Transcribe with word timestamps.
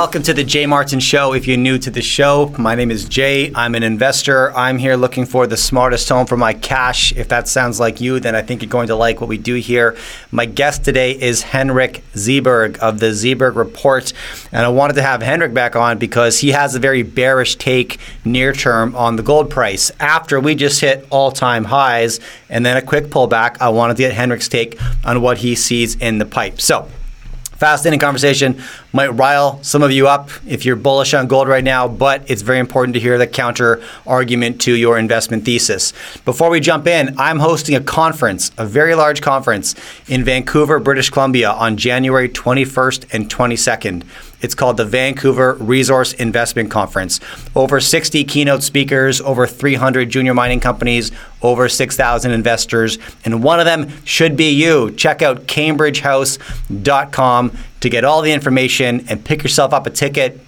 welcome 0.00 0.22
to 0.22 0.32
the 0.32 0.42
Jay 0.42 0.64
Martin 0.64 0.98
Show. 0.98 1.34
If 1.34 1.46
you're 1.46 1.58
new 1.58 1.76
to 1.76 1.90
the 1.90 2.00
show, 2.00 2.54
my 2.56 2.74
name 2.74 2.90
is 2.90 3.06
Jay. 3.06 3.52
I'm 3.54 3.74
an 3.74 3.82
investor. 3.82 4.50
I'm 4.56 4.78
here 4.78 4.96
looking 4.96 5.26
for 5.26 5.46
the 5.46 5.58
smartest 5.58 6.08
home 6.08 6.24
for 6.24 6.38
my 6.38 6.54
cash. 6.54 7.12
If 7.12 7.28
that 7.28 7.48
sounds 7.48 7.78
like 7.78 8.00
you, 8.00 8.18
then 8.18 8.34
I 8.34 8.40
think 8.40 8.62
you're 8.62 8.70
going 8.70 8.86
to 8.86 8.94
like 8.94 9.20
what 9.20 9.28
we 9.28 9.36
do 9.36 9.56
here. 9.56 9.98
My 10.30 10.46
guest 10.46 10.86
today 10.86 11.20
is 11.20 11.42
Henrik 11.42 12.02
Zeberg 12.14 12.78
of 12.78 12.98
the 12.98 13.08
Zeberg 13.08 13.56
Report. 13.56 14.14
And 14.52 14.64
I 14.64 14.70
wanted 14.70 14.94
to 14.94 15.02
have 15.02 15.20
Henrik 15.20 15.52
back 15.52 15.76
on 15.76 15.98
because 15.98 16.38
he 16.38 16.52
has 16.52 16.74
a 16.74 16.78
very 16.78 17.02
bearish 17.02 17.56
take 17.56 17.98
near 18.24 18.54
term 18.54 18.96
on 18.96 19.16
the 19.16 19.22
gold 19.22 19.50
price. 19.50 19.92
After 20.00 20.40
we 20.40 20.54
just 20.54 20.80
hit 20.80 21.06
all 21.10 21.30
time 21.30 21.64
highs 21.64 22.20
and 22.48 22.64
then 22.64 22.78
a 22.78 22.82
quick 22.82 23.08
pullback, 23.08 23.58
I 23.60 23.68
wanted 23.68 23.98
to 23.98 24.04
get 24.04 24.14
Henrik's 24.14 24.48
take 24.48 24.80
on 25.04 25.20
what 25.20 25.36
he 25.36 25.54
sees 25.54 25.96
in 25.96 26.16
the 26.16 26.24
pipe. 26.24 26.58
So, 26.58 26.88
fascinating 27.60 28.00
conversation. 28.00 28.58
Might 28.94 29.08
rile 29.08 29.62
some 29.62 29.82
of 29.82 29.92
you 29.92 30.08
up 30.08 30.30
if 30.46 30.64
you're 30.64 30.76
bullish 30.76 31.12
on 31.12 31.26
gold 31.28 31.46
right 31.46 31.62
now, 31.62 31.86
but 31.86 32.28
it's 32.30 32.40
very 32.40 32.58
important 32.58 32.94
to 32.94 33.00
hear 33.00 33.18
the 33.18 33.26
counter 33.26 33.82
argument 34.06 34.62
to 34.62 34.74
your 34.74 34.98
investment 34.98 35.44
thesis. 35.44 35.92
Before 36.24 36.48
we 36.48 36.60
jump 36.60 36.86
in, 36.86 37.14
I'm 37.18 37.38
hosting 37.38 37.74
a 37.74 37.80
conference, 37.82 38.50
a 38.56 38.64
very 38.64 38.94
large 38.94 39.20
conference 39.20 39.74
in 40.08 40.24
Vancouver, 40.24 40.78
British 40.78 41.10
Columbia 41.10 41.50
on 41.50 41.76
January 41.76 42.30
21st 42.30 43.12
and 43.12 43.28
22nd. 43.30 44.04
It's 44.40 44.54
called 44.54 44.76
the 44.76 44.84
Vancouver 44.84 45.54
Resource 45.54 46.12
Investment 46.14 46.70
Conference. 46.70 47.18
Over 47.54 47.80
60 47.80 48.24
keynote 48.24 48.62
speakers, 48.62 49.20
over 49.20 49.46
300 49.46 50.08
junior 50.10 50.34
mining 50.34 50.60
companies, 50.60 51.12
over 51.42 51.68
6,000 51.68 52.30
investors, 52.30 52.98
and 53.24 53.42
one 53.42 53.58
of 53.60 53.66
them 53.66 53.90
should 54.04 54.36
be 54.36 54.50
you. 54.50 54.90
Check 54.92 55.22
out 55.22 55.46
cambridgehouse.com 55.46 57.58
to 57.80 57.88
get 57.88 58.04
all 58.04 58.22
the 58.22 58.32
information 58.32 59.04
and 59.08 59.24
pick 59.24 59.42
yourself 59.42 59.72
up 59.72 59.86
a 59.86 59.90
ticket. 59.90 60.38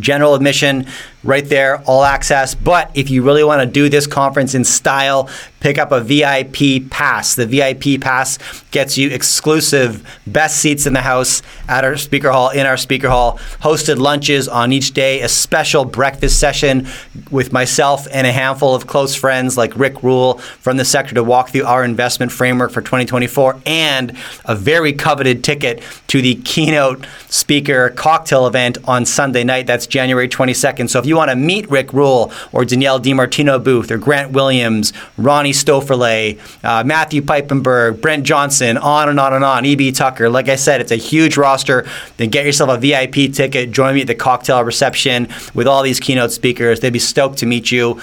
General 0.00 0.34
admission, 0.34 0.84
right 1.26 1.46
there, 1.48 1.82
all 1.82 2.04
access. 2.04 2.54
But 2.54 2.90
if 2.94 3.10
you 3.10 3.22
really 3.22 3.44
want 3.44 3.60
to 3.60 3.66
do 3.66 3.88
this 3.88 4.06
conference 4.06 4.54
in 4.54 4.64
style, 4.64 5.28
pick 5.60 5.78
up 5.78 5.90
a 5.90 6.00
VIP 6.00 6.88
pass. 6.90 7.34
The 7.34 7.46
VIP 7.46 8.00
pass 8.00 8.38
gets 8.70 8.96
you 8.96 9.10
exclusive 9.10 10.06
best 10.26 10.60
seats 10.60 10.86
in 10.86 10.92
the 10.92 11.00
house 11.00 11.42
at 11.68 11.84
our 11.84 11.96
speaker 11.96 12.30
hall, 12.30 12.50
in 12.50 12.66
our 12.66 12.76
speaker 12.76 13.08
hall, 13.08 13.38
hosted 13.60 13.98
lunches 13.98 14.46
on 14.48 14.72
each 14.72 14.92
day, 14.92 15.22
a 15.22 15.28
special 15.28 15.84
breakfast 15.84 16.38
session 16.38 16.86
with 17.30 17.52
myself 17.52 18.06
and 18.12 18.26
a 18.26 18.32
handful 18.32 18.74
of 18.74 18.86
close 18.86 19.16
friends 19.16 19.56
like 19.56 19.76
Rick 19.76 20.02
Rule 20.02 20.38
from 20.38 20.76
the 20.76 20.84
sector 20.84 21.14
to 21.14 21.24
walk 21.24 21.50
through 21.50 21.64
our 21.64 21.84
investment 21.84 22.30
framework 22.30 22.70
for 22.70 22.80
2024, 22.80 23.60
and 23.66 24.16
a 24.44 24.54
very 24.54 24.92
coveted 24.92 25.42
ticket 25.42 25.82
to 26.06 26.22
the 26.22 26.36
keynote 26.36 27.04
speaker 27.28 27.90
cocktail 27.90 28.46
event 28.46 28.78
on 28.84 29.04
Sunday 29.04 29.42
night. 29.42 29.66
That's 29.66 29.86
January 29.86 30.28
22nd. 30.28 30.88
So 30.88 31.00
if 31.00 31.06
you 31.06 31.15
you 31.16 31.18
want 31.18 31.30
to 31.30 31.36
meet 31.36 31.68
Rick 31.70 31.92
Rule 31.94 32.30
or 32.52 32.64
Danielle 32.64 33.00
DiMartino 33.00 33.62
Booth 33.62 33.90
or 33.90 33.96
Grant 33.96 34.32
Williams, 34.32 34.92
Ronnie 35.16 35.52
Stoeferle, 35.52 36.38
uh, 36.62 36.84
Matthew 36.84 37.22
Piepenburg, 37.22 38.00
Brent 38.02 38.24
Johnson, 38.24 38.76
on 38.76 39.08
and 39.08 39.18
on 39.18 39.32
and 39.32 39.44
on, 39.44 39.64
E.B. 39.64 39.92
Tucker. 39.92 40.28
Like 40.28 40.48
I 40.48 40.56
said, 40.56 40.80
it's 40.80 40.92
a 40.92 40.96
huge 40.96 41.36
roster. 41.36 41.86
Then 42.18 42.28
get 42.28 42.44
yourself 42.44 42.70
a 42.70 42.78
VIP 42.78 43.32
ticket. 43.32 43.70
Join 43.70 43.94
me 43.94 44.02
at 44.02 44.06
the 44.06 44.14
cocktail 44.14 44.62
reception 44.62 45.28
with 45.54 45.66
all 45.66 45.82
these 45.82 46.00
keynote 46.00 46.32
speakers. 46.32 46.80
They'd 46.80 46.92
be 46.92 46.98
stoked 46.98 47.38
to 47.38 47.46
meet 47.46 47.72
you. 47.72 47.94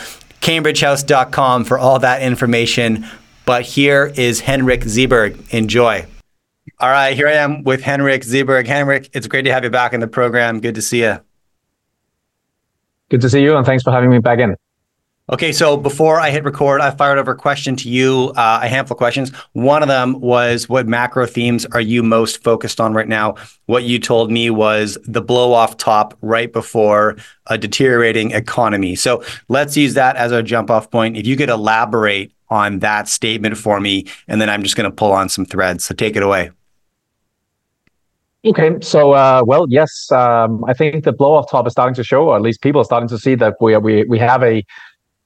CambridgeHouse.com 0.42 1.66
for 1.66 1.78
all 1.78 2.00
that 2.00 2.22
information. 2.22 3.06
But 3.46 3.64
here 3.64 4.12
is 4.16 4.40
Henrik 4.40 4.82
Zeberg. 4.82 5.54
Enjoy. 5.54 6.06
All 6.80 6.90
right, 6.90 7.16
here 7.16 7.28
I 7.28 7.34
am 7.34 7.64
with 7.64 7.82
Henrik 7.82 8.24
Zeberg. 8.24 8.68
Henrik, 8.68 9.10
it's 9.14 9.28
great 9.28 9.44
to 9.44 9.52
have 9.52 9.64
you 9.64 9.70
back 9.70 9.94
in 9.94 10.00
the 10.00 10.08
program. 10.08 10.60
Good 10.60 10.76
to 10.76 10.82
see 10.82 11.02
you. 11.02 11.20
Good 13.14 13.22
to 13.22 13.30
see 13.30 13.44
you, 13.44 13.56
and 13.56 13.64
thanks 13.64 13.84
for 13.84 13.92
having 13.92 14.10
me 14.10 14.18
back 14.18 14.40
in. 14.40 14.56
Okay, 15.32 15.52
so 15.52 15.78
before 15.78 16.20
I 16.20 16.32
hit 16.32 16.44
record, 16.44 16.82
I 16.82 16.90
fired 16.90 17.20
over 17.20 17.34
a 17.34 17.36
question 17.36 17.76
to 17.76 17.88
you, 17.88 18.34
uh, 18.36 18.62
a 18.64 18.68
handful 18.68 18.96
of 18.96 18.98
questions. 18.98 19.30
One 19.52 19.84
of 19.84 19.88
them 19.88 20.20
was 20.20 20.68
what 20.68 20.88
macro 20.88 21.28
themes 21.28 21.64
are 21.68 21.80
you 21.80 22.02
most 22.02 22.44
focused 22.44 22.82
on 22.82 22.96
right 22.96 23.08
now? 23.08 23.36
What 23.68 23.84
you 23.84 24.00
told 24.00 24.32
me 24.32 24.50
was 24.50 24.98
the 25.04 25.22
blow 25.22 25.54
off 25.54 25.78
top 25.78 26.18
right 26.24 26.52
before 26.52 27.16
a 27.46 27.56
deteriorating 27.56 28.32
economy. 28.32 28.96
So 28.96 29.24
let's 29.48 29.78
use 29.78 29.94
that 29.94 30.16
as 30.16 30.32
our 30.32 30.42
jump 30.42 30.72
off 30.72 30.90
point. 30.90 31.16
If 31.16 31.28
you 31.28 31.38
could 31.38 31.50
elaborate 31.50 32.34
on 32.50 32.80
that 32.80 33.08
statement 33.08 33.60
for 33.60 33.80
me, 33.80 34.08
and 34.28 34.42
then 34.42 34.50
I'm 34.50 34.64
just 34.64 34.76
going 34.76 34.90
to 34.90 34.96
pull 34.96 35.12
on 35.12 35.30
some 35.30 35.46
threads. 35.46 35.86
So 35.86 35.94
take 35.94 36.16
it 36.16 36.24
away. 36.24 36.50
Okay, 38.46 38.72
so 38.82 39.14
uh, 39.14 39.42
well, 39.46 39.68
yes, 39.70 40.12
um, 40.12 40.66
I 40.66 40.74
think 40.74 41.06
the 41.06 41.14
blow 41.14 41.34
off 41.34 41.50
top 41.50 41.66
is 41.66 41.72
starting 41.72 41.96
to 41.96 42.04
show, 42.04 42.28
or 42.28 42.36
at 42.36 42.42
least 42.42 42.62
people 42.62 42.82
are 42.82 42.86
starting 42.86 43.08
to 43.08 43.18
see 43.18 43.36
that 43.36 43.56
we 43.62 43.78
we 43.78 44.04
we 44.04 44.20
have 44.20 44.44
a 44.44 44.66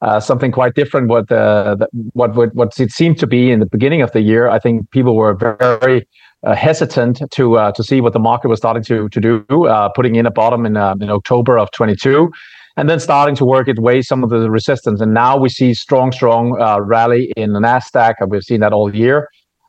uh, 0.02 0.20
something 0.20 0.52
quite 0.52 0.76
different 0.76 1.08
what 1.08 1.32
uh, 1.32 1.78
what 2.14 2.36
what 2.36 2.54
what 2.54 2.80
it 2.80 2.92
seemed 2.92 3.18
to 3.18 3.26
be 3.26 3.50
in 3.50 3.60
the 3.60 3.66
beginning 3.66 4.04
of 4.04 4.12
the 4.12 4.22
year. 4.22 4.48
I 4.48 4.60
think 4.60 4.92
people 4.92 5.16
were 5.16 5.34
very 5.34 6.08
uh, 6.44 6.54
hesitant 6.54 7.24
to 7.32 7.58
uh, 7.58 7.72
to 7.72 7.84
see 7.84 8.02
what 8.02 8.14
the 8.14 8.20
market 8.20 8.50
was 8.50 8.60
starting 8.60 8.84
to 8.84 9.10
to 9.10 9.20
do, 9.20 9.44
uh, 9.66 9.90
putting 9.90 10.14
in 10.14 10.28
a 10.28 10.32
bottom 10.32 10.68
in 10.68 10.78
uh, 10.78 10.94
in 11.02 11.10
October 11.10 11.58
of 11.58 11.72
22, 11.72 12.32
and 12.76 12.88
then 12.88 13.00
starting 13.00 13.36
to 13.38 13.46
work 13.46 13.68
its 13.68 13.80
way 13.80 14.04
some 14.04 14.24
of 14.24 14.30
the 14.30 14.52
resistance. 14.52 15.02
And 15.02 15.16
now 15.16 15.36
we 15.38 15.50
see 15.50 15.74
strong 15.74 16.12
strong 16.12 16.54
rally 16.82 17.34
in 17.36 17.54
the 17.54 17.60
Nasdaq, 17.60 18.14
and 18.20 18.30
we've 18.30 18.44
seen 18.44 18.60
that 18.60 18.74
all 18.74 18.96
year. 18.96 19.28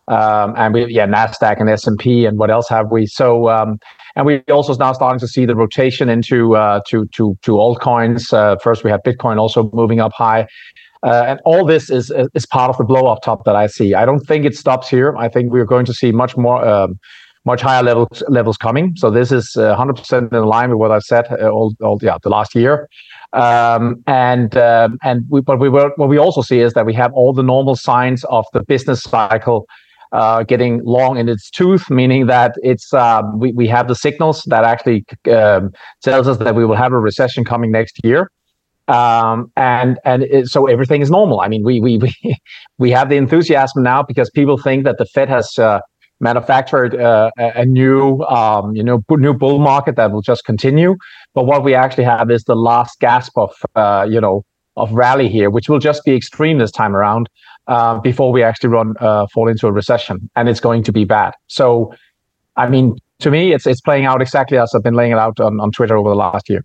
Um, 0.09 0.55
and 0.57 0.75
we, 0.75 0.87
yeah, 0.87 1.07
Nasdaq 1.07 1.61
and 1.61 1.69
S 1.69 1.87
and 1.87 1.99
P, 1.99 2.25
and 2.25 2.39
what 2.39 2.51
else 2.51 2.69
have 2.69 2.91
we? 2.91 3.07
So, 3.07 3.49
um, 3.49 3.79
and 4.17 4.25
we 4.25 4.41
also 4.51 4.75
now 4.75 4.93
starting 4.93 5.21
to 5.21 5.29
see 5.29 5.45
the 5.45 5.55
rotation 5.55 6.09
into 6.09 6.57
uh, 6.57 6.81
to 6.89 7.07
to 7.09 7.37
to 7.43 7.53
altcoins. 7.53 8.33
Uh, 8.33 8.57
first, 8.63 8.85
we 8.85 8.91
have 8.91 9.01
Bitcoin 9.03 9.39
also 9.39 9.71
moving 9.73 10.01
up 10.01 10.13
high, 10.13 10.47
uh, 11.03 11.25
and 11.27 11.41
all 11.45 11.65
this 11.65 11.91
is 11.91 12.11
is 12.35 12.47
part 12.47 12.71
of 12.71 12.79
the 12.79 12.85
blow 12.85 13.07
off 13.07 13.21
top 13.23 13.45
that 13.45 13.55
I 13.55 13.67
see. 13.67 13.95
I 13.95 14.07
don't 14.07 14.21
think 14.21 14.45
it 14.45 14.57
stops 14.57 14.89
here. 14.89 15.15
I 15.17 15.29
think 15.29 15.53
we're 15.53 15.67
going 15.67 15.87
to 15.87 15.95
see 15.95 16.13
much 16.13 16.37
more. 16.37 16.67
Um, 16.67 16.99
much 17.45 17.63
higher 17.63 17.83
levels 17.83 18.23
levels 18.29 18.59
coming. 18.59 18.93
So 18.97 19.11
this 19.11 19.33
is 19.33 19.55
100% 19.57 20.33
in 20.33 20.45
line 20.45 20.69
with 20.71 20.79
what 20.79 20.91
I've 20.91 21.05
said 21.05 21.25
uh, 21.31 21.49
all, 21.49 21.73
all 21.81 21.99
yeah 22.03 22.19
the 22.23 22.29
last 22.29 22.55
year. 22.55 22.89
Um, 23.33 24.03
and 24.07 24.57
uh, 24.57 24.89
and 25.03 25.25
we, 25.31 25.41
but 25.41 25.59
we 25.59 25.69
were, 25.69 25.93
what 25.97 26.09
we 26.09 26.19
also 26.19 26.43
see 26.43 26.61
is 26.61 26.73
that 26.75 26.85
we 26.85 26.95
have 26.95 27.13
all 27.15 27.33
the 27.33 27.43
normal 27.43 27.77
signs 27.77 28.25
of 28.25 28.45
the 28.53 28.63
business 28.65 29.03
cycle 29.03 29.67
uh, 30.13 30.43
getting 30.43 30.83
long 30.85 31.19
in 31.19 31.29
its 31.29 31.51
tooth, 31.51 31.91
meaning 31.91 32.27
that 32.27 32.55
it's 32.63 32.93
uh, 32.95 33.23
we, 33.35 33.53
we 33.53 33.67
have 33.69 33.89
the 33.89 33.95
signals 33.95 34.43
that 34.45 34.65
actually 34.65 35.05
um, 35.31 35.71
tells 36.03 36.27
us 36.27 36.39
that 36.39 36.55
we 36.55 36.65
will 36.65 36.77
have 36.77 36.93
a 36.93 36.99
recession 36.99 37.45
coming 37.45 37.71
next 37.71 37.99
year. 38.05 38.31
Um, 38.89 39.53
and 39.57 39.99
and 40.05 40.23
it, 40.23 40.49
so 40.49 40.67
everything 40.67 41.03
is 41.03 41.11
normal. 41.11 41.41
I 41.41 41.49
mean, 41.49 41.63
we 41.63 41.81
we 41.81 41.99
we 42.23 42.37
we 42.79 42.91
have 42.91 43.11
the 43.11 43.17
enthusiasm 43.17 43.83
now 43.83 44.03
because 44.03 44.31
people 44.31 44.57
think 44.57 44.85
that 44.85 44.99
the 44.99 45.05
Fed 45.07 45.29
has 45.29 45.59
uh, 45.59 45.81
manufactured 46.21 46.97
uh, 46.97 47.31
a, 47.37 47.65
new 47.65 48.21
um, 48.23 48.75
you 48.75 48.83
know 48.83 49.03
new 49.11 49.35
bull 49.35 49.59
market 49.59 49.97
that 49.97 50.11
will 50.11 50.23
just 50.23 50.45
continue. 50.45 50.97
But 51.35 51.45
what 51.45 51.63
we 51.65 51.75
actually 51.75 52.05
have 52.05 52.31
is 52.31 52.45
the 52.45 52.57
last 52.57 52.99
gasp 53.01 53.37
of 53.37 53.55
uh, 53.75 54.07
you 54.09 54.21
know 54.21 54.45
of 54.77 54.93
rally 54.93 55.29
here, 55.29 55.51
which 55.51 55.69
will 55.69 55.81
just 55.81 56.05
be 56.05 56.15
extreme 56.15 56.59
this 56.59 56.71
time 56.71 56.95
around 56.97 57.29
uh, 57.69 57.99
before 58.01 58.33
we 58.33 58.43
actually 58.43 58.71
run 58.71 58.95
uh, 59.01 59.27
fall 59.33 59.49
into 59.49 59.67
a 59.67 59.73
recession, 59.73 60.29
and 60.37 60.49
it's 60.49 60.61
going 60.61 60.83
to 60.83 60.93
be 60.93 61.05
bad. 61.05 61.35
So, 61.47 61.95
I 62.57 62.69
mean, 62.69 62.99
to 63.21 63.31
me, 63.31 63.53
it's 63.53 63.67
it's 63.67 63.81
playing 63.81 64.07
out 64.07 64.21
exactly 64.21 64.59
as 64.59 64.75
I've 64.75 64.83
been 64.83 64.95
laying 64.95 65.13
it 65.13 65.19
out 65.19 65.39
on, 65.41 65.61
on 65.61 65.71
Twitter 65.71 65.97
over 65.97 66.09
the 66.09 66.17
last 66.17 66.49
year. 66.49 66.65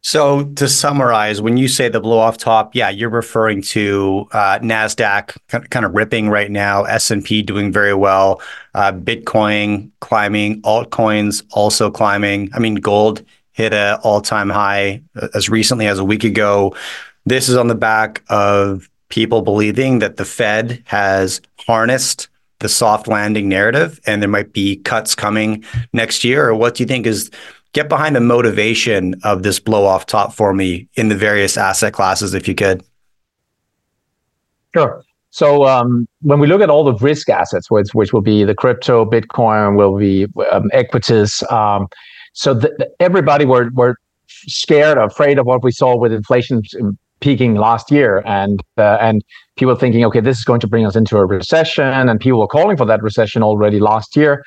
So 0.00 0.44
to 0.54 0.68
summarize, 0.68 1.42
when 1.42 1.56
you 1.56 1.66
say 1.66 1.88
the 1.88 2.00
blow 2.00 2.18
off 2.18 2.38
top, 2.38 2.74
yeah, 2.74 2.88
you're 2.88 3.10
referring 3.10 3.62
to 3.62 4.28
uh, 4.32 4.58
Nasdaq 4.60 5.36
kind 5.70 5.84
of 5.84 5.92
ripping 5.94 6.28
right 6.28 6.50
now, 6.50 6.84
S 6.84 7.10
and 7.10 7.24
P 7.24 7.42
doing 7.42 7.72
very 7.72 7.94
well, 7.94 8.40
uh, 8.74 8.92
Bitcoin 8.92 9.90
climbing, 10.00 10.62
altcoins 10.62 11.42
also 11.50 11.90
climbing. 11.90 12.48
I 12.54 12.60
mean, 12.60 12.76
gold 12.76 13.24
hit 13.52 13.72
a 13.72 13.98
all 14.04 14.20
time 14.20 14.48
high 14.48 15.02
uh, 15.20 15.28
as 15.34 15.48
recently 15.48 15.88
as 15.88 15.98
a 15.98 16.04
week 16.04 16.24
ago. 16.24 16.74
This 17.26 17.48
is 17.48 17.56
on 17.56 17.66
the 17.66 17.74
back 17.74 18.22
of 18.28 18.88
people 19.08 19.42
believing 19.42 19.98
that 20.00 20.16
the 20.16 20.24
Fed 20.24 20.82
has 20.86 21.40
harnessed 21.66 22.28
the 22.60 22.68
soft 22.68 23.06
landing 23.06 23.48
narrative 23.48 24.00
and 24.06 24.20
there 24.20 24.28
might 24.28 24.52
be 24.52 24.76
cuts 24.76 25.14
coming 25.14 25.64
next 25.92 26.24
year? 26.24 26.48
Or 26.48 26.54
what 26.54 26.74
do 26.74 26.82
you 26.82 26.86
think 26.86 27.06
is 27.06 27.30
get 27.72 27.88
behind 27.88 28.16
the 28.16 28.20
motivation 28.20 29.14
of 29.22 29.42
this 29.42 29.60
blow 29.60 29.84
off 29.84 30.06
top 30.06 30.32
for 30.32 30.52
me 30.52 30.88
in 30.94 31.08
the 31.08 31.16
various 31.16 31.56
asset 31.56 31.92
classes, 31.92 32.34
if 32.34 32.48
you 32.48 32.54
could? 32.54 32.82
Sure. 34.74 35.02
So 35.30 35.66
um, 35.66 36.08
when 36.22 36.40
we 36.40 36.46
look 36.46 36.60
at 36.60 36.70
all 36.70 36.84
the 36.84 36.94
risk 36.94 37.28
assets, 37.28 37.70
which 37.70 37.94
which 37.94 38.12
will 38.12 38.22
be 38.22 38.44
the 38.44 38.54
crypto, 38.54 39.04
Bitcoin, 39.04 39.76
will 39.76 39.96
be 39.96 40.26
um, 40.50 40.70
equities. 40.72 41.42
Um, 41.50 41.88
so 42.32 42.54
the, 42.54 42.90
everybody 42.98 43.44
were 43.44 43.70
were 43.74 43.96
scared, 44.26 44.98
afraid 44.98 45.38
of 45.38 45.46
what 45.46 45.62
we 45.62 45.70
saw 45.70 45.96
with 45.96 46.12
inflation 46.12 46.62
peaking 47.20 47.54
last 47.54 47.90
year 47.90 48.22
and 48.26 48.62
uh, 48.76 48.98
and 49.00 49.24
people 49.56 49.74
thinking 49.74 50.04
okay 50.04 50.20
this 50.20 50.38
is 50.38 50.44
going 50.44 50.60
to 50.60 50.68
bring 50.68 50.86
us 50.86 50.96
into 50.96 51.16
a 51.16 51.26
recession 51.26 51.84
and 51.84 52.20
people 52.20 52.38
were 52.38 52.46
calling 52.46 52.76
for 52.76 52.86
that 52.86 53.02
recession 53.02 53.42
already 53.42 53.80
last 53.80 54.16
year 54.16 54.42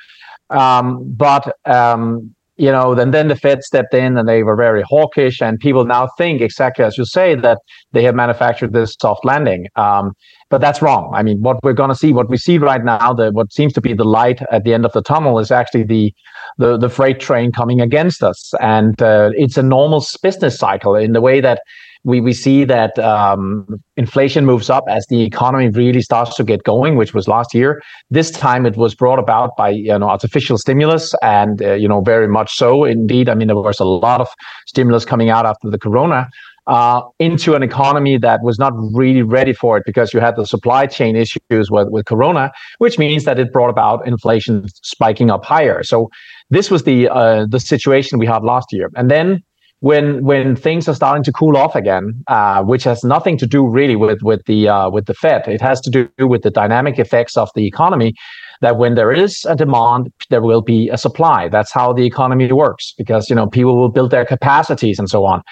um, 0.50 1.02
but 1.14 1.56
um, 1.64 2.34
you 2.56 2.70
know, 2.70 2.94
then 2.94 3.10
then 3.10 3.28
the 3.28 3.36
Fed 3.36 3.62
stepped 3.62 3.94
in 3.94 4.16
and 4.16 4.28
they 4.28 4.42
were 4.42 4.54
very 4.54 4.82
hawkish, 4.82 5.40
and 5.40 5.58
people 5.58 5.84
now 5.84 6.08
think 6.18 6.40
exactly 6.40 6.84
as 6.84 6.98
you 6.98 7.04
say 7.04 7.34
that 7.34 7.58
they 7.92 8.02
have 8.04 8.14
manufactured 8.14 8.72
this 8.72 8.94
soft 9.00 9.24
landing. 9.24 9.66
Um, 9.76 10.12
but 10.50 10.60
that's 10.60 10.82
wrong. 10.82 11.10
I 11.14 11.22
mean, 11.22 11.40
what 11.40 11.58
we're 11.64 11.72
going 11.72 11.88
to 11.88 11.96
see, 11.96 12.12
what 12.12 12.28
we 12.28 12.36
see 12.36 12.58
right 12.58 12.84
now, 12.84 13.14
the 13.14 13.32
what 13.32 13.52
seems 13.52 13.72
to 13.72 13.80
be 13.80 13.94
the 13.94 14.04
light 14.04 14.42
at 14.50 14.64
the 14.64 14.74
end 14.74 14.84
of 14.84 14.92
the 14.92 15.02
tunnel 15.02 15.38
is 15.38 15.50
actually 15.50 15.84
the 15.84 16.14
the, 16.58 16.76
the 16.76 16.90
freight 16.90 17.20
train 17.20 17.52
coming 17.52 17.80
against 17.80 18.22
us, 18.22 18.52
and 18.60 19.00
uh, 19.02 19.30
it's 19.34 19.56
a 19.56 19.62
normal 19.62 20.04
business 20.22 20.58
cycle 20.58 20.94
in 20.94 21.12
the 21.12 21.22
way 21.22 21.40
that 21.40 21.62
we 22.04 22.20
we 22.20 22.32
see 22.32 22.64
that 22.64 22.98
um, 22.98 23.66
inflation 23.96 24.44
moves 24.44 24.68
up 24.68 24.84
as 24.88 25.06
the 25.06 25.22
economy 25.22 25.68
really 25.68 26.02
starts 26.02 26.34
to 26.36 26.44
get 26.44 26.64
going, 26.64 26.96
which 26.96 27.14
was 27.14 27.28
last 27.28 27.54
year. 27.54 27.80
This 28.10 28.30
time 28.30 28.66
it 28.66 28.76
was 28.76 28.94
brought 28.94 29.18
about 29.18 29.56
by 29.56 29.70
you 29.70 29.98
know 29.98 30.08
artificial 30.08 30.58
stimulus, 30.58 31.14
and 31.22 31.62
uh, 31.62 31.74
you 31.74 31.88
know 31.88 32.00
very 32.00 32.28
much 32.28 32.52
so 32.54 32.84
indeed. 32.84 33.28
I 33.28 33.34
mean 33.34 33.46
there 33.48 33.56
was 33.56 33.80
a 33.80 33.84
lot 33.84 34.20
of 34.20 34.28
stimulus 34.66 35.04
coming 35.04 35.30
out 35.30 35.46
after 35.46 35.70
the 35.70 35.78
corona. 35.78 36.28
Uh, 36.68 37.02
into 37.18 37.54
an 37.54 37.62
economy 37.64 38.16
that 38.16 38.40
was 38.44 38.56
not 38.56 38.72
really 38.92 39.22
ready 39.22 39.52
for 39.52 39.76
it 39.76 39.82
because 39.84 40.14
you 40.14 40.20
had 40.20 40.36
the 40.36 40.46
supply 40.46 40.86
chain 40.86 41.16
issues 41.16 41.72
with, 41.72 41.88
with 41.88 42.06
Corona, 42.06 42.52
which 42.78 43.00
means 43.00 43.24
that 43.24 43.36
it 43.36 43.52
brought 43.52 43.68
about 43.68 44.06
inflation 44.06 44.68
spiking 44.80 45.28
up 45.28 45.44
higher. 45.44 45.82
So 45.82 46.08
this 46.50 46.70
was 46.70 46.84
the 46.84 47.08
uh, 47.08 47.46
the 47.48 47.58
situation 47.58 48.20
we 48.20 48.26
had 48.26 48.44
last 48.44 48.68
year, 48.70 48.90
and 48.94 49.10
then 49.10 49.42
when 49.82 50.22
when 50.22 50.54
things 50.54 50.88
are 50.88 50.94
starting 50.94 51.24
to 51.24 51.32
cool 51.32 51.56
off 51.56 51.74
again, 51.74 52.22
uh, 52.28 52.62
which 52.62 52.84
has 52.84 53.02
nothing 53.02 53.36
to 53.36 53.46
do 53.48 53.66
really 53.68 53.96
with 53.96 54.22
with 54.22 54.40
the 54.46 54.68
uh, 54.68 54.88
with 54.88 55.06
the 55.06 55.14
Fed. 55.14 55.48
It 55.48 55.60
has 55.60 55.80
to 55.80 55.90
do 55.90 56.08
with 56.20 56.42
the 56.42 56.50
dynamic 56.50 57.00
effects 57.00 57.36
of 57.36 57.50
the 57.56 57.66
economy. 57.66 58.14
That 58.60 58.78
when 58.78 58.94
there 58.94 59.10
is 59.10 59.44
a 59.44 59.56
demand, 59.56 60.12
there 60.30 60.40
will 60.40 60.62
be 60.62 60.88
a 60.88 60.96
supply. 60.96 61.48
That's 61.48 61.72
how 61.72 61.92
the 61.92 62.06
economy 62.06 62.50
works 62.52 62.94
because 62.96 63.28
you 63.28 63.34
know 63.34 63.48
people 63.48 63.76
will 63.76 63.88
build 63.88 64.12
their 64.12 64.24
capacities 64.24 65.00
and 65.00 65.10
so 65.10 65.26
on. 65.26 65.42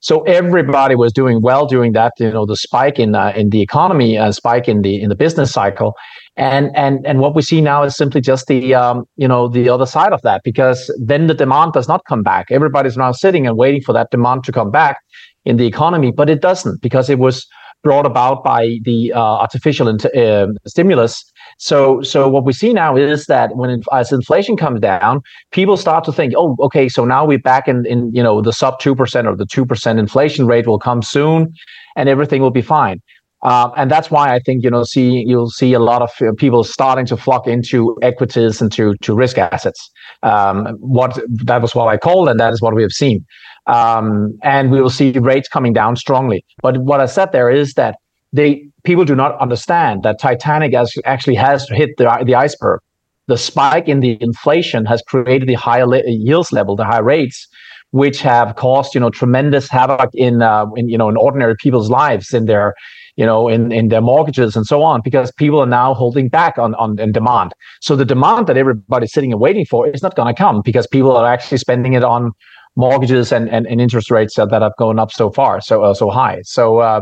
So 0.00 0.22
everybody 0.22 0.94
was 0.94 1.12
doing 1.12 1.40
well 1.42 1.66
during 1.66 1.92
that, 1.92 2.12
you 2.20 2.30
know, 2.30 2.46
the 2.46 2.56
spike 2.56 2.98
in 2.98 3.14
uh, 3.14 3.32
in 3.34 3.50
the 3.50 3.62
economy 3.62 4.16
and 4.16 4.34
spike 4.34 4.68
in 4.68 4.82
the 4.82 5.00
in 5.00 5.08
the 5.08 5.16
business 5.16 5.50
cycle, 5.50 5.94
and 6.38 6.74
and 6.76 7.06
and 7.06 7.20
what 7.20 7.34
we 7.34 7.42
see 7.42 7.60
now 7.60 7.82
is 7.82 7.96
simply 7.96 8.20
just 8.20 8.46
the 8.46 8.74
um, 8.74 9.04
you 9.16 9.28
know 9.28 9.48
the 9.48 9.68
other 9.68 9.86
side 9.86 10.12
of 10.12 10.22
that 10.22 10.42
because 10.44 10.90
then 10.98 11.26
the 11.26 11.34
demand 11.34 11.72
does 11.72 11.88
not 11.88 12.04
come 12.08 12.22
back. 12.22 12.46
Everybody's 12.50 12.96
now 12.96 13.12
sitting 13.12 13.46
and 13.46 13.56
waiting 13.56 13.82
for 13.82 13.92
that 13.92 14.10
demand 14.10 14.44
to 14.44 14.52
come 14.52 14.70
back 14.70 15.00
in 15.44 15.56
the 15.56 15.66
economy, 15.66 16.12
but 16.12 16.30
it 16.30 16.40
doesn't 16.40 16.80
because 16.80 17.10
it 17.10 17.18
was 17.18 17.46
brought 17.82 18.06
about 18.06 18.42
by 18.42 18.78
the 18.82 19.12
uh, 19.12 19.20
artificial 19.20 19.88
uh, 19.88 20.46
stimulus 20.66 21.24
so, 21.56 22.02
so 22.02 22.28
what 22.28 22.44
we 22.44 22.52
see 22.52 22.72
now 22.72 22.96
is 22.96 23.26
that 23.26 23.56
when 23.56 23.82
as 23.92 24.12
inflation 24.12 24.56
comes 24.56 24.80
down, 24.80 25.22
people 25.50 25.76
start 25.76 26.04
to 26.04 26.12
think, 26.12 26.34
oh, 26.36 26.56
okay, 26.60 26.88
so 26.88 27.04
now 27.04 27.24
we're 27.26 27.38
back 27.38 27.66
in, 27.66 27.86
in 27.86 28.14
you 28.14 28.22
know 28.22 28.40
the 28.42 28.52
sub 28.52 28.78
two 28.78 28.94
percent 28.94 29.26
or 29.26 29.34
the 29.34 29.46
two 29.46 29.64
percent 29.64 29.98
inflation 29.98 30.46
rate 30.46 30.66
will 30.66 30.78
come 30.78 31.02
soon, 31.02 31.52
and 31.96 32.08
everything 32.08 32.42
will 32.42 32.50
be 32.50 32.62
fine. 32.62 33.00
Um, 33.42 33.72
and 33.76 33.90
that's 33.90 34.10
why 34.10 34.34
I 34.34 34.40
think 34.40 34.64
you 34.64 34.70
know 34.70 34.82
see 34.82 35.24
you'll 35.26 35.50
see 35.50 35.72
a 35.72 35.78
lot 35.78 36.02
of 36.02 36.10
uh, 36.20 36.32
people 36.36 36.64
starting 36.64 37.06
to 37.06 37.16
flock 37.16 37.46
into 37.46 37.96
equities 38.02 38.60
and 38.60 38.72
to 38.72 38.94
to 39.02 39.14
risk 39.14 39.38
assets. 39.38 39.90
Um, 40.22 40.66
what 40.80 41.20
that 41.28 41.62
was 41.62 41.74
what 41.74 41.86
I 41.88 41.96
called, 41.96 42.28
and 42.28 42.40
that 42.40 42.52
is 42.52 42.60
what 42.60 42.74
we 42.74 42.82
have 42.82 42.92
seen. 42.92 43.24
Um, 43.68 44.36
and 44.42 44.70
we 44.70 44.80
will 44.80 44.90
see 44.90 45.12
rates 45.12 45.46
coming 45.46 45.72
down 45.72 45.94
strongly. 45.96 46.44
But 46.62 46.78
what 46.78 47.00
I 47.00 47.06
said 47.06 47.32
there 47.32 47.50
is 47.50 47.74
that 47.74 47.96
they 48.32 48.66
people 48.82 49.04
do 49.04 49.14
not 49.14 49.38
understand 49.40 50.02
that 50.02 50.18
Titanic 50.18 50.74
has, 50.74 50.92
actually 51.04 51.34
has 51.36 51.68
hit 51.68 51.90
the, 51.96 52.22
the 52.24 52.34
iceberg. 52.34 52.80
The 53.26 53.36
spike 53.36 53.88
in 53.88 54.00
the 54.00 54.16
inflation 54.22 54.86
has 54.86 55.02
created 55.02 55.48
the 55.48 55.54
higher 55.54 55.86
le- 55.86 56.02
yields 56.06 56.50
level, 56.50 56.76
the 56.76 56.86
high 56.86 57.00
rates, 57.00 57.46
which 57.90 58.20
have 58.22 58.56
caused 58.56 58.94
you 58.94 59.00
know 59.00 59.10
tremendous 59.10 59.68
havoc 59.68 60.10
in, 60.14 60.42
uh, 60.42 60.66
in 60.76 60.88
you 60.88 60.98
know 60.98 61.08
in 61.08 61.16
ordinary 61.16 61.54
people's 61.56 61.90
lives, 61.90 62.32
in 62.32 62.46
their 62.46 62.74
you 63.20 63.26
know 63.30 63.40
in, 63.54 63.62
in 63.78 63.88
their 63.92 64.04
mortgages 64.12 64.56
and 64.56 64.66
so 64.72 64.78
on, 64.90 64.96
because 65.08 65.28
people 65.42 65.60
are 65.64 65.72
now 65.80 65.88
holding 66.02 66.28
back 66.38 66.54
on 66.64 66.70
on 66.82 66.98
in 67.04 67.12
demand. 67.12 67.50
So 67.86 67.96
the 68.02 68.08
demand 68.14 68.46
that 68.48 68.56
everybody's 68.62 69.12
sitting 69.12 69.32
and 69.32 69.40
waiting 69.46 69.66
for 69.72 69.80
is 69.96 70.02
not 70.06 70.16
going 70.18 70.34
to 70.34 70.38
come 70.44 70.56
because 70.68 70.86
people 70.86 71.12
are 71.20 71.28
actually 71.34 71.58
spending 71.58 71.92
it 71.98 72.04
on 72.14 72.32
mortgages 72.76 73.32
and, 73.32 73.50
and, 73.50 73.66
and 73.66 73.80
interest 73.80 74.08
rates 74.16 74.34
that, 74.36 74.50
that 74.50 74.62
have 74.62 74.76
gone 74.78 74.98
up 75.02 75.10
so 75.10 75.26
far 75.38 75.60
so 75.60 75.82
uh, 75.82 75.94
so 76.02 76.06
high. 76.20 76.38
So 76.56 76.78
uh, 76.78 77.00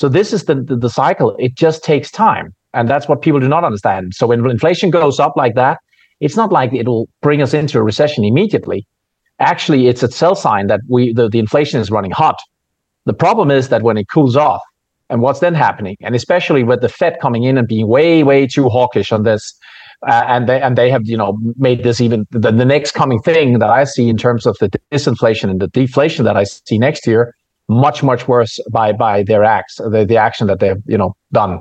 so 0.00 0.08
this 0.08 0.32
is 0.32 0.44
the, 0.44 0.56
the, 0.68 0.76
the 0.76 0.90
cycle. 0.90 1.34
It 1.38 1.52
just 1.56 1.82
takes 1.82 2.10
time. 2.10 2.54
And 2.74 2.86
that's 2.90 3.08
what 3.08 3.22
people 3.22 3.40
do 3.40 3.48
not 3.48 3.64
understand. 3.64 4.14
So 4.14 4.26
when 4.26 4.44
inflation 4.50 4.90
goes 4.90 5.18
up 5.18 5.32
like 5.36 5.54
that, 5.54 5.78
it's 6.20 6.36
not 6.36 6.52
like 6.52 6.74
it'll 6.74 7.08
bring 7.22 7.40
us 7.40 7.54
into 7.54 7.78
a 7.78 7.82
recession 7.82 8.22
immediately. 8.22 8.86
Actually, 9.38 9.88
it's 9.88 10.02
a 10.02 10.10
sell 10.10 10.34
sign 10.34 10.66
that 10.66 10.80
we 10.88 11.14
the, 11.14 11.28
the 11.28 11.38
inflation 11.38 11.80
is 11.80 11.90
running 11.90 12.10
hot. 12.10 12.38
The 13.06 13.14
problem 13.14 13.50
is 13.50 13.70
that 13.70 13.82
when 13.82 13.96
it 13.96 14.06
cools 14.12 14.36
off, 14.36 14.62
and 15.08 15.20
what's 15.20 15.40
then 15.40 15.54
happening, 15.54 15.96
and 16.00 16.14
especially 16.14 16.64
with 16.64 16.80
the 16.80 16.88
Fed 16.88 17.18
coming 17.20 17.44
in 17.44 17.56
and 17.58 17.68
being 17.68 17.86
way, 17.86 18.22
way 18.22 18.46
too 18.46 18.68
hawkish 18.68 19.12
on 19.12 19.22
this, 19.22 19.56
uh, 20.06 20.24
and 20.26 20.48
they 20.48 20.60
and 20.60 20.76
they 20.76 20.90
have 20.90 21.06
you 21.06 21.16
know 21.16 21.38
made 21.56 21.82
this 21.82 22.00
even 22.00 22.26
the, 22.30 22.52
the 22.52 22.64
next 22.64 22.92
coming 22.92 23.20
thing 23.20 23.58
that 23.58 23.70
I 23.70 23.84
see 23.84 24.08
in 24.08 24.16
terms 24.16 24.46
of 24.46 24.56
the 24.60 24.70
disinflation 24.92 25.50
and 25.50 25.60
the 25.60 25.68
deflation 25.68 26.24
that 26.24 26.36
I 26.36 26.44
see 26.44 26.78
next 26.78 27.06
year 27.06 27.34
much 27.68 28.02
much 28.02 28.28
worse 28.28 28.60
by 28.70 28.92
by 28.92 29.22
their 29.22 29.42
acts 29.42 29.76
the, 29.76 30.04
the 30.06 30.16
action 30.16 30.46
that 30.48 30.60
they've 30.60 30.82
you 30.86 30.98
know 30.98 31.16
done. 31.32 31.60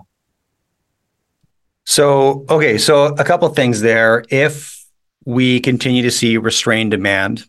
So 1.85 2.45
okay 2.49 2.77
so 2.77 3.05
a 3.15 3.23
couple 3.23 3.47
things 3.49 3.81
there. 3.81 4.23
If 4.29 4.85
we 5.25 5.59
continue 5.59 6.03
to 6.03 6.11
see 6.11 6.37
restrained 6.37 6.91
demand 6.91 7.45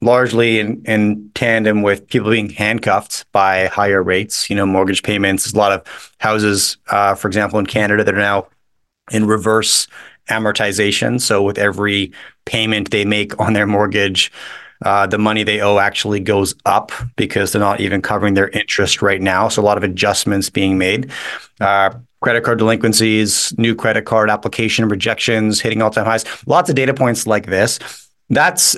largely 0.00 0.60
in, 0.60 0.82
in 0.86 1.30
tandem 1.34 1.82
with 1.82 2.06
people 2.08 2.30
being 2.30 2.50
handcuffed 2.50 3.30
by 3.32 3.66
higher 3.66 4.02
rates 4.02 4.48
you 4.48 4.56
know 4.56 4.66
mortgage 4.66 5.02
payments 5.02 5.52
a 5.52 5.56
lot 5.56 5.72
of 5.72 6.14
houses 6.18 6.78
uh, 6.88 7.14
for 7.14 7.28
example 7.28 7.58
in 7.58 7.66
canada 7.66 8.02
that 8.04 8.14
are 8.14 8.18
now 8.18 8.46
in 9.10 9.26
reverse 9.26 9.86
amortization 10.28 11.20
so 11.20 11.42
with 11.42 11.58
every 11.58 12.12
payment 12.44 12.90
they 12.90 13.04
make 13.04 13.38
on 13.40 13.52
their 13.52 13.66
mortgage 13.66 14.32
uh, 14.82 15.06
the 15.06 15.18
money 15.18 15.42
they 15.42 15.60
owe 15.60 15.78
actually 15.78 16.20
goes 16.20 16.54
up 16.64 16.92
because 17.16 17.52
they're 17.52 17.60
not 17.60 17.80
even 17.80 18.00
covering 18.00 18.34
their 18.34 18.48
interest 18.48 19.02
right 19.02 19.20
now. 19.20 19.48
So 19.48 19.60
a 19.60 19.64
lot 19.64 19.76
of 19.76 19.82
adjustments 19.82 20.48
being 20.48 20.78
made. 20.78 21.10
Uh, 21.60 21.90
credit 22.22 22.44
card 22.44 22.58
delinquencies, 22.58 23.56
new 23.58 23.74
credit 23.74 24.06
card 24.06 24.30
application 24.30 24.88
rejections 24.88 25.60
hitting 25.60 25.82
all 25.82 25.90
time 25.90 26.06
highs. 26.06 26.24
Lots 26.46 26.70
of 26.70 26.76
data 26.76 26.94
points 26.94 27.26
like 27.26 27.46
this. 27.46 27.78
That's 28.30 28.76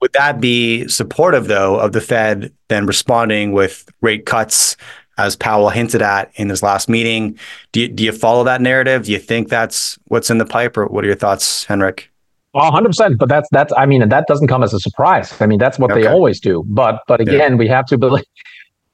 would 0.00 0.12
that 0.12 0.40
be 0.40 0.86
supportive 0.88 1.48
though 1.48 1.78
of 1.78 1.92
the 1.92 2.00
Fed 2.00 2.52
then 2.68 2.86
responding 2.86 3.52
with 3.52 3.90
rate 4.00 4.26
cuts 4.26 4.76
as 5.16 5.34
Powell 5.34 5.68
hinted 5.68 6.00
at 6.00 6.30
in 6.36 6.48
his 6.48 6.62
last 6.62 6.88
meeting? 6.88 7.38
Do 7.72 7.80
you, 7.80 7.88
do 7.88 8.04
you 8.04 8.12
follow 8.12 8.44
that 8.44 8.60
narrative? 8.60 9.04
Do 9.04 9.12
you 9.12 9.18
think 9.18 9.48
that's 9.48 9.98
what's 10.06 10.30
in 10.30 10.38
the 10.38 10.46
pipe, 10.46 10.76
or 10.76 10.86
what 10.86 11.04
are 11.04 11.08
your 11.08 11.16
thoughts, 11.16 11.64
Henrik? 11.64 12.10
100%. 12.54 13.18
But 13.18 13.28
that's, 13.28 13.48
that's, 13.50 13.72
I 13.76 13.86
mean, 13.86 14.08
that 14.08 14.26
doesn't 14.26 14.48
come 14.48 14.62
as 14.62 14.72
a 14.72 14.80
surprise. 14.80 15.40
I 15.40 15.46
mean, 15.46 15.58
that's 15.58 15.78
what 15.78 15.90
okay. 15.90 16.02
they 16.02 16.06
always 16.06 16.40
do. 16.40 16.64
But, 16.66 17.02
but 17.06 17.20
again, 17.20 17.52
yeah. 17.52 17.58
we 17.58 17.68
have 17.68 17.86
to 17.86 17.98
believe 17.98 18.24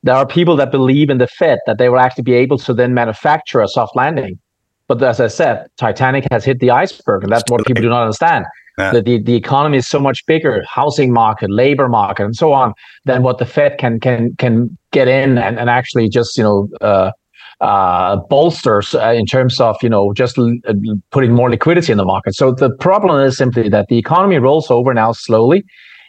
there 0.02 0.14
are 0.14 0.26
people 0.26 0.56
that 0.56 0.70
believe 0.70 1.08
in 1.08 1.18
the 1.18 1.26
Fed 1.26 1.61
that 1.66 1.78
they 1.78 1.88
will 1.88 1.99
actually 1.99 2.25
be 2.25 2.34
able 2.34 2.58
to 2.58 2.75
then 2.75 2.94
manufacture 2.94 3.61
a 3.61 3.68
soft 3.68 3.94
landing. 3.96 4.38
But 4.87 5.02
as 5.02 5.18
I 5.18 5.28
said, 5.28 5.68
Titanic 5.76 6.26
has 6.30 6.44
hit 6.44 6.61
the 6.61 6.70
iceberg, 6.70 7.23
and 7.23 7.32
that's 7.32 7.50
what 7.50 7.64
people 7.64 7.82
do 7.82 7.88
not 7.88 8.02
understand. 8.02 8.44
Yeah. 8.76 8.93
The, 8.93 9.02
the, 9.02 9.23
the 9.23 9.35
economy 9.37 9.78
is 9.78 9.87
so 9.87 10.00
much 10.00 10.26
bigger, 10.26 10.64
housing 10.69 11.12
market, 11.12 11.50
labor 11.50 11.88
market, 11.88 12.25
and 12.25 12.35
so 12.35 12.52
on, 12.52 12.75
than 13.04 13.23
what 13.23 13.38
the 13.38 13.47
Fed 13.47 13.78
can 13.78 14.00
can 14.00 14.35
can 14.37 14.76
get 14.90 15.07
in 15.07 15.38
and, 15.38 15.59
and 15.61 15.71
actually 15.71 16.09
just 16.09 16.37
you 16.37 16.43
know 16.43 16.69
uh, 16.81 17.12
uh, 17.61 18.16
bolsters 18.28 18.95
uh, 18.95 19.14
in 19.16 19.26
terms 19.26 19.61
of 19.61 19.76
you 19.83 19.88
know 19.88 20.12
just 20.12 20.38
l- 20.38 20.59
uh, 20.66 20.75
putting 21.12 21.33
more 21.33 21.50
liquidity 21.50 21.93
in 21.93 21.99
the 21.99 22.04
market. 22.04 22.35
So 22.35 22.52
the 22.52 22.71
problem 22.71 23.21
is 23.21 23.37
simply 23.37 23.69
that 23.69 23.87
the 23.88 23.99
economy 23.99 24.38
rolls 24.38 24.71
over 24.71 24.93
now 24.93 25.12
slowly, 25.12 25.64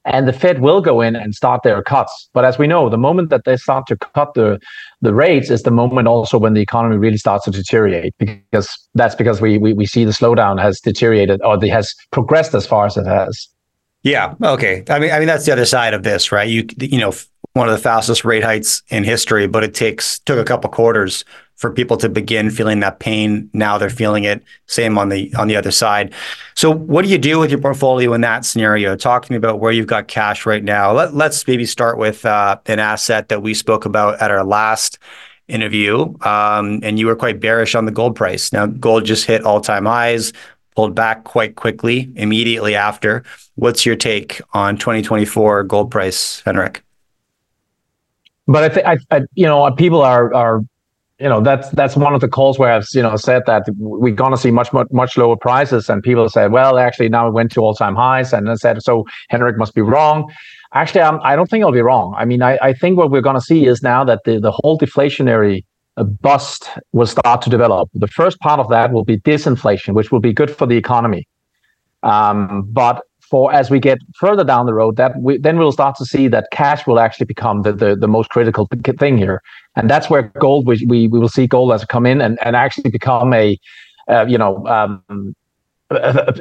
and 0.06 0.28
the 0.28 0.34
Fed 0.34 0.62
will 0.62 0.82
go 0.82 1.02
in 1.02 1.16
and 1.16 1.34
start 1.34 1.64
their 1.64 1.82
cuts. 1.82 2.30
But 2.34 2.46
as 2.46 2.58
we 2.58 2.68
know, 2.68 2.90
the 2.90 2.98
moment 2.98 3.30
that 3.32 3.44
they 3.46 3.58
start 3.58 3.88
to 3.88 3.98
cut 3.98 4.34
the 4.36 4.60
the 5.02 5.14
rates 5.14 5.50
is 5.50 5.64
the 5.64 5.72
moment 5.72 6.08
also 6.08 6.38
when 6.38 6.54
the 6.54 6.62
economy 6.62 6.98
really 6.98 7.18
starts 7.18 7.46
to 7.46 7.52
deteriorate 7.52 8.14
because 8.18 8.70
that's 8.94 9.16
because 9.16 9.42
we 9.42 9.58
we, 9.58 9.74
we 9.74 9.86
see 9.86 10.06
the 10.06 10.12
slowdown 10.12 10.62
has 10.62 10.80
deteriorated 10.80 11.42
or 11.44 11.60
has 11.68 11.94
progressed 12.12 12.54
as 12.54 12.66
far 12.66 12.86
as 12.86 12.98
it 12.98 13.06
has. 13.06 13.48
Yeah. 14.04 14.36
Okay. 14.44 14.84
I 14.88 15.00
mean, 15.00 15.12
I 15.12 15.18
mean 15.18 15.28
that's 15.28 15.46
the 15.46 15.52
other 15.52 15.66
side 15.66 15.96
of 15.96 16.04
this, 16.04 16.32
right? 16.32 16.48
You 16.48 16.68
you 16.80 17.00
know, 17.00 17.14
one 17.56 17.70
of 17.70 17.74
the 17.74 17.82
fastest 17.82 18.26
rate 18.26 18.44
hikes 18.44 18.84
in 18.90 19.06
history, 19.06 19.48
but 19.48 19.64
it 19.64 19.74
takes 19.74 20.20
took 20.20 20.38
a 20.38 20.44
couple 20.44 20.70
quarters 20.70 21.24
for 21.56 21.72
people 21.72 21.96
to 21.96 22.10
begin 22.10 22.52
feeling 22.52 22.82
that 22.82 23.00
pain. 23.00 23.50
Now 23.54 23.78
they're 23.78 23.90
feeling 23.90 24.26
it. 24.26 24.44
Same 24.68 24.98
on 24.98 25.08
the 25.08 25.34
on 25.36 25.48
the 25.48 25.56
other 25.56 25.72
side. 25.72 26.14
So, 26.56 26.70
what 26.70 27.06
do 27.06 27.10
you 27.10 27.18
do 27.18 27.40
with 27.40 27.50
your 27.50 27.62
portfolio 27.62 28.14
in 28.14 28.20
that 28.22 28.44
scenario? 28.44 28.98
Talk 28.98 29.26
to 29.26 29.32
me 29.32 29.38
about 29.38 29.62
where 29.62 29.72
you've 29.72 29.88
got 29.88 30.10
cash 30.10 30.46
right 30.46 30.64
now. 30.66 30.92
Let, 30.92 31.14
us 31.14 31.48
maybe 31.48 31.66
start 31.66 31.98
with 31.98 32.26
uh, 32.26 32.58
an 32.66 32.80
asset 32.80 33.30
that 33.30 33.42
we 33.42 33.54
spoke 33.54 33.86
about 33.86 34.22
at 34.22 34.32
our 34.32 34.44
last 34.44 35.00
interview, 35.48 36.14
um, 36.28 36.82
and 36.84 37.00
you 37.00 37.08
were 37.08 37.16
quite 37.16 37.40
bearish 37.40 37.74
on 37.74 37.86
the 37.86 37.92
gold 37.92 38.18
price. 38.18 38.52
Now, 38.52 38.66
gold 38.66 39.06
just 39.06 39.26
hit 39.26 39.46
all 39.46 39.62
time 39.62 39.86
highs. 39.86 40.34
pulled 40.76 40.94
back 40.94 41.24
quite 41.24 41.56
quickly 41.56 42.12
immediately 42.18 42.76
after. 42.76 43.24
What's 43.56 43.86
your 43.86 43.96
take 43.96 44.42
on 44.54 44.76
2024 44.76 45.64
gold 45.64 45.90
price, 45.90 46.42
Henrik? 46.44 46.82
But 48.48 48.64
I 48.64 48.70
think 48.70 48.86
I, 49.12 49.22
you 49.34 49.46
know, 49.46 49.70
people 49.72 50.02
are 50.02 50.34
are, 50.34 50.62
you 51.20 51.30
know, 51.30 51.42
that's 51.42 51.70
that's 51.70 51.96
one 51.96 52.14
of 52.14 52.22
the 52.22 52.28
calls 52.28 52.60
where 52.60 52.72
I've 52.72 52.88
you 52.94 53.02
know 53.02 53.16
said 53.16 53.44
that 53.48 53.64
we're 53.78 54.14
gonna 54.14 54.38
see 54.38 54.52
much 54.52 54.72
much 54.72 54.88
much 54.92 55.18
lower 55.18 55.36
prices, 55.36 55.90
and 55.90 56.04
people 56.04 56.30
said, 56.30 56.52
well, 56.52 56.78
actually 56.78 57.10
now 57.10 57.28
it 57.28 57.34
went 57.34 57.52
to 57.54 57.62
all 57.62 57.74
time 57.74 57.96
highs, 57.96 58.34
and 58.34 58.50
I 58.50 58.56
said, 58.56 58.82
so 58.84 59.06
Henrik 59.30 59.58
must 59.58 59.74
be 59.74 59.82
wrong. 59.82 60.32
Actually, 60.74 61.02
I'm, 61.02 61.20
I 61.24 61.36
do 61.36 61.38
not 61.38 61.50
think 61.50 61.64
I'll 61.64 61.72
be 61.72 61.82
wrong. 61.82 62.14
I 62.18 62.26
mean, 62.26 62.42
I, 62.42 62.60
I 62.62 62.74
think 62.74 62.98
what 62.98 63.10
we're 63.10 63.22
going 63.22 63.38
to 63.38 63.42
see 63.42 63.66
is 63.66 63.82
now 63.82 64.04
that 64.04 64.22
the, 64.26 64.40
the 64.40 64.52
whole 64.52 64.78
deflationary 64.78 65.64
uh, 65.96 66.04
bust 66.04 66.70
will 66.92 67.06
start 67.08 67.42
to 67.44 67.50
develop. 67.50 67.90
The 67.94 68.08
first 68.08 68.40
part 68.42 68.60
of 68.60 68.68
that 68.70 68.92
will 68.92 69.06
be 69.06 69.18
disinflation, 69.18 69.94
which 69.94 70.12
will 70.12 70.20
be 70.20 70.34
good 70.34 70.52
for 70.52 70.68
the 70.68 70.76
economy. 70.76 71.28
Um, 72.04 72.64
but 72.68 73.04
for 73.30 73.54
as 73.54 73.70
we 73.70 73.80
get 73.80 73.98
further 74.16 74.44
down 74.44 74.66
the 74.66 74.74
road, 74.74 74.96
that 74.98 75.20
we, 75.20 75.38
then 75.38 75.58
we'll 75.58 75.72
start 75.72 75.96
to 75.98 76.06
see 76.06 76.28
that 76.28 76.48
cash 76.52 76.86
will 76.88 77.00
actually 77.00 77.26
become 77.26 77.64
the, 77.64 77.74
the, 77.74 77.96
the 77.96 78.08
most 78.08 78.30
critical 78.30 78.68
thing 79.00 79.18
here, 79.18 79.42
and 79.76 79.90
that's 79.90 80.10
where 80.10 80.24
gold 80.40 80.68
we, 80.68 80.86
we, 80.88 81.08
we 81.08 81.20
will 81.20 81.30
see 81.30 81.48
gold 81.48 81.72
as 81.74 81.84
come 81.86 82.06
in 82.06 82.22
and, 82.22 82.38
and 82.44 82.56
actually 82.56 82.90
become 82.90 83.34
a 83.34 83.58
uh, 84.08 84.26
you 84.28 84.38
know 84.38 84.66
um, 84.68 85.36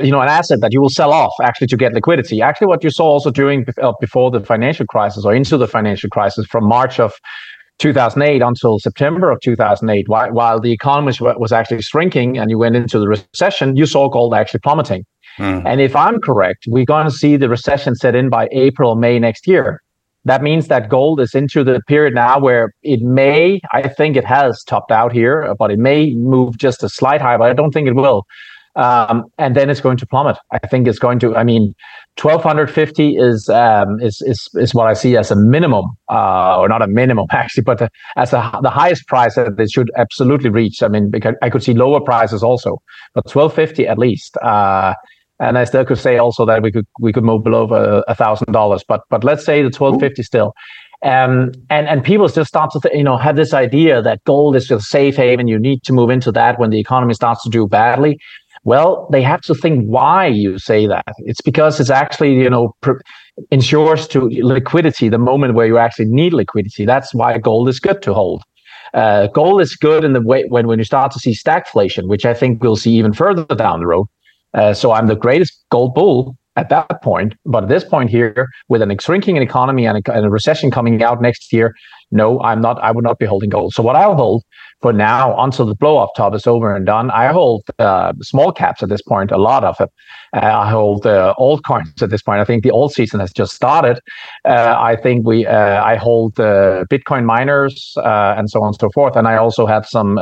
you 0.02 0.10
know, 0.10 0.20
an 0.20 0.28
asset 0.28 0.60
that 0.60 0.72
you 0.72 0.80
will 0.80 0.88
sell 0.88 1.12
off 1.12 1.34
actually 1.42 1.66
to 1.66 1.76
get 1.76 1.92
liquidity. 1.92 2.40
Actually, 2.40 2.66
what 2.66 2.82
you 2.82 2.90
saw 2.90 3.04
also 3.04 3.30
during 3.30 3.66
uh, 3.82 3.92
before 4.00 4.30
the 4.30 4.40
financial 4.40 4.86
crisis 4.86 5.24
or 5.24 5.34
into 5.34 5.58
the 5.58 5.68
financial 5.68 6.08
crisis 6.08 6.46
from 6.46 6.64
March 6.64 6.98
of 6.98 7.12
2008 7.78 8.40
until 8.40 8.78
September 8.78 9.30
of 9.30 9.40
2008, 9.40 10.08
while, 10.08 10.32
while 10.32 10.60
the 10.60 10.72
economy 10.72 11.12
was 11.20 11.52
actually 11.52 11.82
shrinking 11.82 12.38
and 12.38 12.50
you 12.50 12.56
went 12.56 12.76
into 12.76 12.98
the 12.98 13.08
recession, 13.08 13.76
you 13.76 13.84
saw 13.84 14.08
gold 14.08 14.32
actually 14.32 14.60
plummeting. 14.60 15.04
Mm. 15.38 15.62
And 15.66 15.80
if 15.80 15.96
I'm 15.96 16.20
correct, 16.20 16.64
we're 16.68 16.84
going 16.84 17.06
to 17.06 17.10
see 17.10 17.36
the 17.36 17.48
recession 17.48 17.94
set 17.94 18.14
in 18.14 18.28
by 18.28 18.48
April, 18.52 18.96
May 18.96 19.18
next 19.18 19.46
year. 19.46 19.82
That 20.26 20.42
means 20.42 20.68
that 20.68 20.88
gold 20.88 21.20
is 21.20 21.34
into 21.34 21.62
the 21.62 21.80
period 21.86 22.14
now 22.14 22.38
where 22.38 22.72
it 22.82 23.02
may, 23.02 23.60
I 23.72 23.88
think 23.88 24.16
it 24.16 24.24
has 24.24 24.62
topped 24.64 24.90
out 24.90 25.12
here, 25.12 25.54
but 25.58 25.70
it 25.70 25.78
may 25.78 26.14
move 26.14 26.56
just 26.56 26.82
a 26.82 26.88
slight 26.88 27.20
higher, 27.20 27.36
but 27.36 27.50
I 27.50 27.52
don't 27.52 27.72
think 27.72 27.88
it 27.88 27.94
will 27.94 28.24
um, 28.76 29.24
and 29.38 29.54
then 29.54 29.70
it's 29.70 29.80
going 29.80 29.96
to 29.98 30.06
plummet. 30.06 30.36
I 30.50 30.58
think 30.58 30.88
it's 30.88 30.98
going 30.98 31.18
to. 31.20 31.36
I 31.36 31.44
mean, 31.44 31.74
twelve 32.16 32.42
hundred 32.42 32.70
fifty 32.70 33.16
is 33.16 33.48
um, 33.48 34.00
is 34.00 34.20
is 34.22 34.48
is 34.54 34.74
what 34.74 34.88
I 34.88 34.94
see 34.94 35.16
as 35.16 35.30
a 35.30 35.36
minimum, 35.36 35.86
uh, 36.10 36.58
or 36.58 36.68
not 36.68 36.82
a 36.82 36.88
minimum 36.88 37.26
actually, 37.30 37.62
but 37.62 37.82
uh, 37.82 37.88
as 38.16 38.32
a, 38.32 38.58
the 38.62 38.70
highest 38.70 39.06
price 39.06 39.36
that 39.36 39.58
it 39.58 39.70
should 39.70 39.90
absolutely 39.96 40.50
reach. 40.50 40.82
I 40.82 40.88
mean, 40.88 41.10
because 41.10 41.34
I 41.42 41.50
could 41.50 41.62
see 41.62 41.74
lower 41.74 42.00
prices 42.00 42.42
also, 42.42 42.82
but 43.14 43.28
twelve 43.28 43.54
fifty 43.54 43.86
at 43.86 43.98
least. 43.98 44.36
Uh, 44.38 44.94
and 45.46 45.58
I 45.58 45.64
still 45.64 45.84
could 45.84 45.98
say 45.98 46.18
also 46.18 46.46
that 46.46 46.62
we 46.62 46.72
could 46.72 46.86
we 47.00 47.12
could 47.12 47.24
move 47.24 47.44
below 47.44 47.64
a 48.08 48.14
thousand 48.14 48.52
dollars, 48.52 48.84
but 48.86 49.02
but 49.10 49.24
let's 49.24 49.44
say 49.44 49.62
the 49.62 49.70
twelve 49.70 50.00
fifty 50.00 50.22
still. 50.22 50.54
Um, 51.02 51.52
and 51.68 51.86
and 51.86 52.02
people 52.02 52.28
still 52.28 52.46
start 52.46 52.70
to 52.72 52.80
th- 52.80 52.94
you 52.94 53.04
know 53.04 53.16
have 53.18 53.36
this 53.36 53.52
idea 53.52 54.00
that 54.02 54.24
gold 54.24 54.56
is 54.56 54.70
a 54.70 54.80
safe 54.80 55.16
haven. 55.16 55.48
You 55.48 55.58
need 55.58 55.82
to 55.84 55.92
move 55.92 56.10
into 56.10 56.32
that 56.32 56.58
when 56.58 56.70
the 56.70 56.80
economy 56.80 57.14
starts 57.14 57.42
to 57.44 57.50
do 57.50 57.66
badly. 57.66 58.18
Well, 58.64 59.06
they 59.12 59.20
have 59.22 59.42
to 59.42 59.54
think 59.54 59.84
why 59.84 60.26
you 60.26 60.58
say 60.58 60.86
that. 60.86 61.12
It's 61.18 61.42
because 61.42 61.78
it's 61.78 61.90
actually, 61.90 62.34
you 62.34 62.48
know, 62.48 62.74
pr- 62.80 63.02
ensures 63.50 64.08
to 64.08 64.30
liquidity 64.42 65.10
the 65.10 65.18
moment 65.18 65.52
where 65.54 65.66
you 65.66 65.76
actually 65.76 66.06
need 66.06 66.32
liquidity. 66.32 66.86
That's 66.86 67.14
why 67.14 67.36
gold 67.36 67.68
is 67.68 67.78
good 67.78 68.00
to 68.02 68.14
hold. 68.14 68.42
Uh, 68.94 69.26
gold 69.26 69.60
is 69.60 69.76
good 69.76 70.04
in 70.04 70.14
the 70.14 70.22
way 70.22 70.44
when, 70.48 70.66
when 70.66 70.78
you 70.78 70.84
start 70.84 71.12
to 71.12 71.18
see 71.18 71.34
stagflation, 71.34 72.08
which 72.08 72.24
I 72.24 72.32
think 72.32 72.62
we'll 72.62 72.76
see 72.76 72.92
even 72.92 73.12
further 73.12 73.44
down 73.44 73.80
the 73.80 73.86
road. 73.86 74.06
Uh, 74.54 74.72
so 74.72 74.92
I'm 74.92 75.06
the 75.06 75.16
greatest 75.16 75.64
gold 75.70 75.94
bull 75.94 76.36
at 76.56 76.68
that 76.68 77.02
point. 77.02 77.34
But 77.44 77.64
at 77.64 77.68
this 77.68 77.84
point 77.84 78.10
here, 78.10 78.48
with 78.68 78.82
an 78.82 78.96
shrinking 78.98 79.36
economy 79.36 79.86
and 79.86 79.98
a, 79.98 80.12
and 80.12 80.24
a 80.24 80.30
recession 80.30 80.70
coming 80.70 81.02
out 81.02 81.20
next 81.20 81.52
year, 81.52 81.74
no, 82.10 82.40
I'm 82.40 82.60
not. 82.60 82.80
I 82.82 82.92
would 82.92 83.04
not 83.04 83.18
be 83.18 83.26
holding 83.26 83.50
gold. 83.50 83.74
So 83.74 83.82
what 83.82 83.96
I'll 83.96 84.14
hold 84.14 84.44
for 84.80 84.92
now 84.92 85.34
until 85.42 85.66
the 85.66 85.74
blow 85.74 85.96
off 85.96 86.10
top 86.16 86.34
is 86.34 86.46
over 86.46 86.74
and 86.74 86.84
done. 86.86 87.10
I 87.10 87.32
hold 87.32 87.64
uh, 87.78 88.12
small 88.22 88.52
caps 88.52 88.82
at 88.82 88.88
this 88.88 89.02
point, 89.02 89.30
a 89.30 89.38
lot 89.38 89.64
of 89.64 89.80
it. 89.80 89.90
Uh, 90.34 90.40
I 90.40 90.68
hold 90.68 91.06
uh, 91.06 91.34
altcoins 91.38 92.02
at 92.02 92.10
this 92.10 92.22
point. 92.22 92.40
I 92.40 92.44
think 92.44 92.64
the 92.64 92.70
alt 92.70 92.92
season 92.92 93.20
has 93.20 93.32
just 93.32 93.54
started. 93.54 94.00
Uh, 94.44 94.74
I 94.78 94.96
think 94.96 95.26
we, 95.26 95.46
uh, 95.46 95.82
I 95.82 95.96
hold 95.96 96.38
uh, 96.40 96.84
Bitcoin 96.90 97.24
miners 97.24 97.94
and 97.96 98.50
so 98.50 98.60
on 98.60 98.68
and 98.68 98.76
so 98.80 98.90
forth. 98.90 99.16
And 99.16 99.28
I 99.28 99.36
also 99.36 99.66
have 99.66 99.86
some 99.86 100.18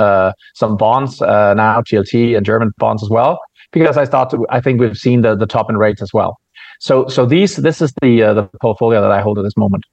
some 0.55 0.77
bonds 0.77 1.21
now, 1.21 1.81
TLT 1.81 2.37
and 2.37 2.45
German 2.45 2.73
bonds 2.79 3.03
as 3.03 3.11
well, 3.11 3.41
because 3.73 3.97
I 3.97 4.05
start 4.05 4.31
to. 4.31 4.47
I 4.51 4.61
think 4.61 4.81
we've 4.81 4.97
seen 4.97 5.23
the 5.23 5.35
the 5.35 5.47
top 5.47 5.71
in 5.71 5.77
rates 5.77 6.03
as 6.03 6.13
well. 6.13 6.39
So 6.79 7.09
so 7.09 7.25
these 7.25 7.57
this 7.57 7.81
is 7.81 7.93
the 8.03 8.21
the 8.21 8.49
portfolio 8.61 9.01
that 9.01 9.11
I 9.11 9.21
hold 9.23 9.39
at 9.39 9.45
this 9.45 9.57
moment. 9.57 9.85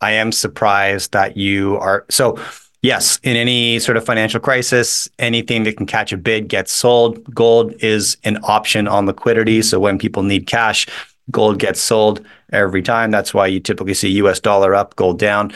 I 0.00 0.12
am 0.12 0.32
surprised 0.32 1.12
that 1.12 1.36
you 1.36 1.76
are 1.78 2.04
so 2.10 2.36
Yes, 2.84 3.18
in 3.22 3.34
any 3.34 3.78
sort 3.78 3.96
of 3.96 4.04
financial 4.04 4.40
crisis, 4.40 5.08
anything 5.18 5.62
that 5.62 5.78
can 5.78 5.86
catch 5.86 6.12
a 6.12 6.18
bid 6.18 6.48
gets 6.48 6.70
sold. 6.70 7.24
Gold 7.34 7.72
is 7.82 8.18
an 8.24 8.36
option 8.42 8.86
on 8.86 9.06
liquidity. 9.06 9.62
So 9.62 9.80
when 9.80 9.96
people 9.98 10.22
need 10.22 10.46
cash, 10.46 10.86
gold 11.30 11.58
gets 11.58 11.80
sold 11.80 12.22
every 12.52 12.82
time. 12.82 13.10
That's 13.10 13.32
why 13.32 13.46
you 13.46 13.58
typically 13.58 13.94
see 13.94 14.10
US 14.22 14.38
dollar 14.38 14.74
up, 14.74 14.96
gold 14.96 15.18
down. 15.18 15.50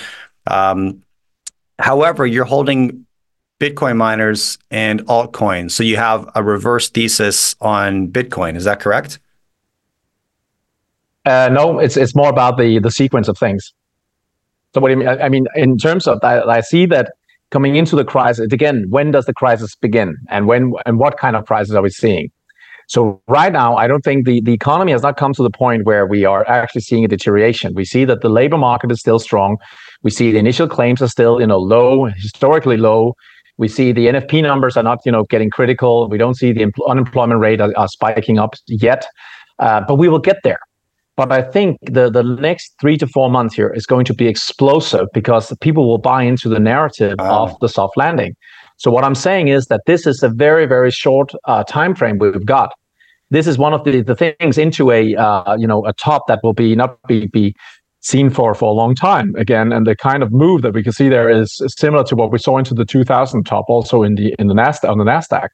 Um, 0.46 1.02
however, 1.78 2.26
you're 2.26 2.46
holding 2.46 3.04
Bitcoin 3.60 3.98
miners 3.98 4.56
and 4.70 5.04
altcoins. 5.04 5.72
So 5.72 5.82
you 5.82 5.98
have 5.98 6.26
a 6.34 6.42
reverse 6.42 6.88
thesis 6.88 7.54
on 7.60 8.08
Bitcoin. 8.08 8.56
Is 8.56 8.64
that 8.64 8.80
correct? 8.80 9.18
Uh, 11.26 11.50
no, 11.52 11.78
it's 11.78 11.98
it's 11.98 12.14
more 12.14 12.30
about 12.30 12.56
the 12.56 12.78
the 12.78 12.90
sequence 12.90 13.28
of 13.28 13.36
things. 13.36 13.74
So 14.72 14.80
what 14.80 14.88
do 14.88 14.92
you 14.92 14.98
mean? 15.00 15.08
I 15.08 15.28
mean, 15.28 15.46
in 15.54 15.76
terms 15.76 16.06
of 16.06 16.22
that, 16.22 16.48
I 16.48 16.62
see 16.62 16.86
that 16.86 17.12
coming 17.50 17.76
into 17.76 17.96
the 17.96 18.04
crisis 18.04 18.52
again 18.52 18.86
when 18.88 19.10
does 19.10 19.26
the 19.26 19.34
crisis 19.34 19.74
begin? 19.76 20.16
And 20.28 20.46
when 20.46 20.72
and 20.86 20.98
what 20.98 21.18
kind 21.18 21.36
of 21.36 21.46
crisis 21.46 21.74
are 21.74 21.82
we 21.82 21.90
seeing? 21.90 22.30
So 22.88 23.20
right 23.28 23.52
now 23.52 23.76
i 23.76 23.86
don't 23.86 24.02
think 24.02 24.24
the, 24.24 24.40
the 24.40 24.54
economy 24.54 24.92
has 24.92 25.02
not 25.02 25.18
come 25.18 25.34
to 25.34 25.42
the 25.42 25.50
point 25.50 25.84
where 25.84 26.06
we 26.06 26.24
are 26.24 26.48
actually 26.48 26.80
seeing 26.80 27.04
a 27.04 27.08
deterioration. 27.08 27.74
We 27.74 27.84
see 27.84 28.04
that 28.06 28.22
the 28.22 28.30
labor 28.30 28.56
market 28.56 28.90
is 28.90 29.00
still 29.00 29.18
strong. 29.18 29.58
We 30.02 30.10
see 30.10 30.32
the 30.32 30.38
initial 30.38 30.68
claims 30.68 31.02
are 31.02 31.08
still 31.08 31.40
you 31.40 31.46
know 31.46 31.58
low 31.58 32.06
historically 32.06 32.76
low. 32.76 33.14
We 33.58 33.68
see 33.68 33.92
the 33.92 34.06
nfp 34.06 34.42
numbers 34.42 34.76
are 34.76 34.84
not 34.84 35.00
you 35.04 35.12
know 35.12 35.24
getting 35.24 35.50
critical. 35.50 36.08
We 36.08 36.18
don't 36.18 36.34
see 36.34 36.52
the 36.52 36.72
unemployment 36.88 37.40
rate 37.40 37.60
are, 37.60 37.72
are 37.76 37.88
spiking 37.88 38.38
up 38.38 38.54
yet. 38.68 39.06
Uh, 39.58 39.80
but 39.80 39.96
we 39.96 40.08
will 40.08 40.20
get 40.20 40.36
there 40.44 40.60
but 41.18 41.32
I 41.32 41.42
think 41.42 41.78
the, 41.82 42.08
the 42.08 42.22
next 42.22 42.76
three 42.80 42.96
to 42.98 43.06
four 43.08 43.28
months 43.28 43.52
here 43.52 43.70
is 43.74 43.86
going 43.86 44.04
to 44.04 44.14
be 44.14 44.28
explosive 44.28 45.08
because 45.12 45.52
people 45.60 45.88
will 45.88 45.98
buy 45.98 46.22
into 46.22 46.48
the 46.48 46.60
narrative 46.60 47.16
wow. 47.18 47.42
of 47.42 47.58
the 47.58 47.68
soft 47.68 47.96
landing. 47.96 48.36
So 48.76 48.92
what 48.92 49.02
I'm 49.02 49.16
saying 49.16 49.48
is 49.48 49.66
that 49.66 49.80
this 49.84 50.06
is 50.06 50.22
a 50.22 50.28
very, 50.28 50.64
very 50.64 50.92
short 50.92 51.32
uh, 51.46 51.64
time 51.64 51.96
frame 51.96 52.18
we've 52.18 52.46
got. 52.46 52.70
This 53.30 53.48
is 53.48 53.58
one 53.58 53.74
of 53.74 53.82
the, 53.82 54.00
the 54.00 54.14
things 54.14 54.58
into 54.58 54.92
a 54.92 55.16
uh, 55.16 55.56
you 55.56 55.66
know 55.66 55.84
a 55.86 55.92
top 55.92 56.28
that 56.28 56.38
will 56.44 56.54
be 56.54 56.76
not 56.76 56.96
be, 57.08 57.26
be 57.26 57.52
seen 58.00 58.30
for 58.30 58.54
for 58.54 58.66
a 58.70 58.72
long 58.72 58.94
time 58.94 59.34
again 59.34 59.72
and 59.72 59.88
the 59.88 59.96
kind 59.96 60.22
of 60.22 60.30
move 60.30 60.62
that 60.62 60.72
we 60.72 60.84
can 60.84 60.92
see 60.92 61.08
there 61.08 61.28
is 61.28 61.60
similar 61.76 62.04
to 62.04 62.14
what 62.14 62.30
we 62.30 62.38
saw 62.38 62.56
into 62.56 62.72
the 62.72 62.84
2000 62.84 63.44
top 63.44 63.64
also 63.68 64.04
in 64.04 64.14
the 64.14 64.34
in 64.38 64.46
the 64.46 64.54
nasdaq 64.54 64.88
on 64.88 64.98
the 64.98 65.04
nasdaq 65.04 65.48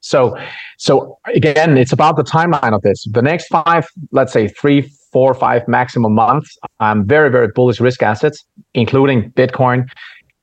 so, 0.00 0.36
so 0.78 1.18
again, 1.34 1.76
it's 1.76 1.92
about 1.92 2.16
the 2.16 2.24
timeline 2.24 2.74
of 2.74 2.82
this. 2.82 3.04
The 3.10 3.22
next 3.22 3.48
five, 3.48 3.86
let's 4.12 4.32
say 4.32 4.48
three, 4.48 4.90
four, 5.12 5.34
five 5.34 5.66
maximum 5.68 6.14
months, 6.14 6.56
I'm 6.80 7.06
very, 7.06 7.30
very 7.30 7.48
bullish 7.48 7.80
risk 7.80 8.02
assets, 8.02 8.44
including 8.74 9.30
Bitcoin, 9.32 9.88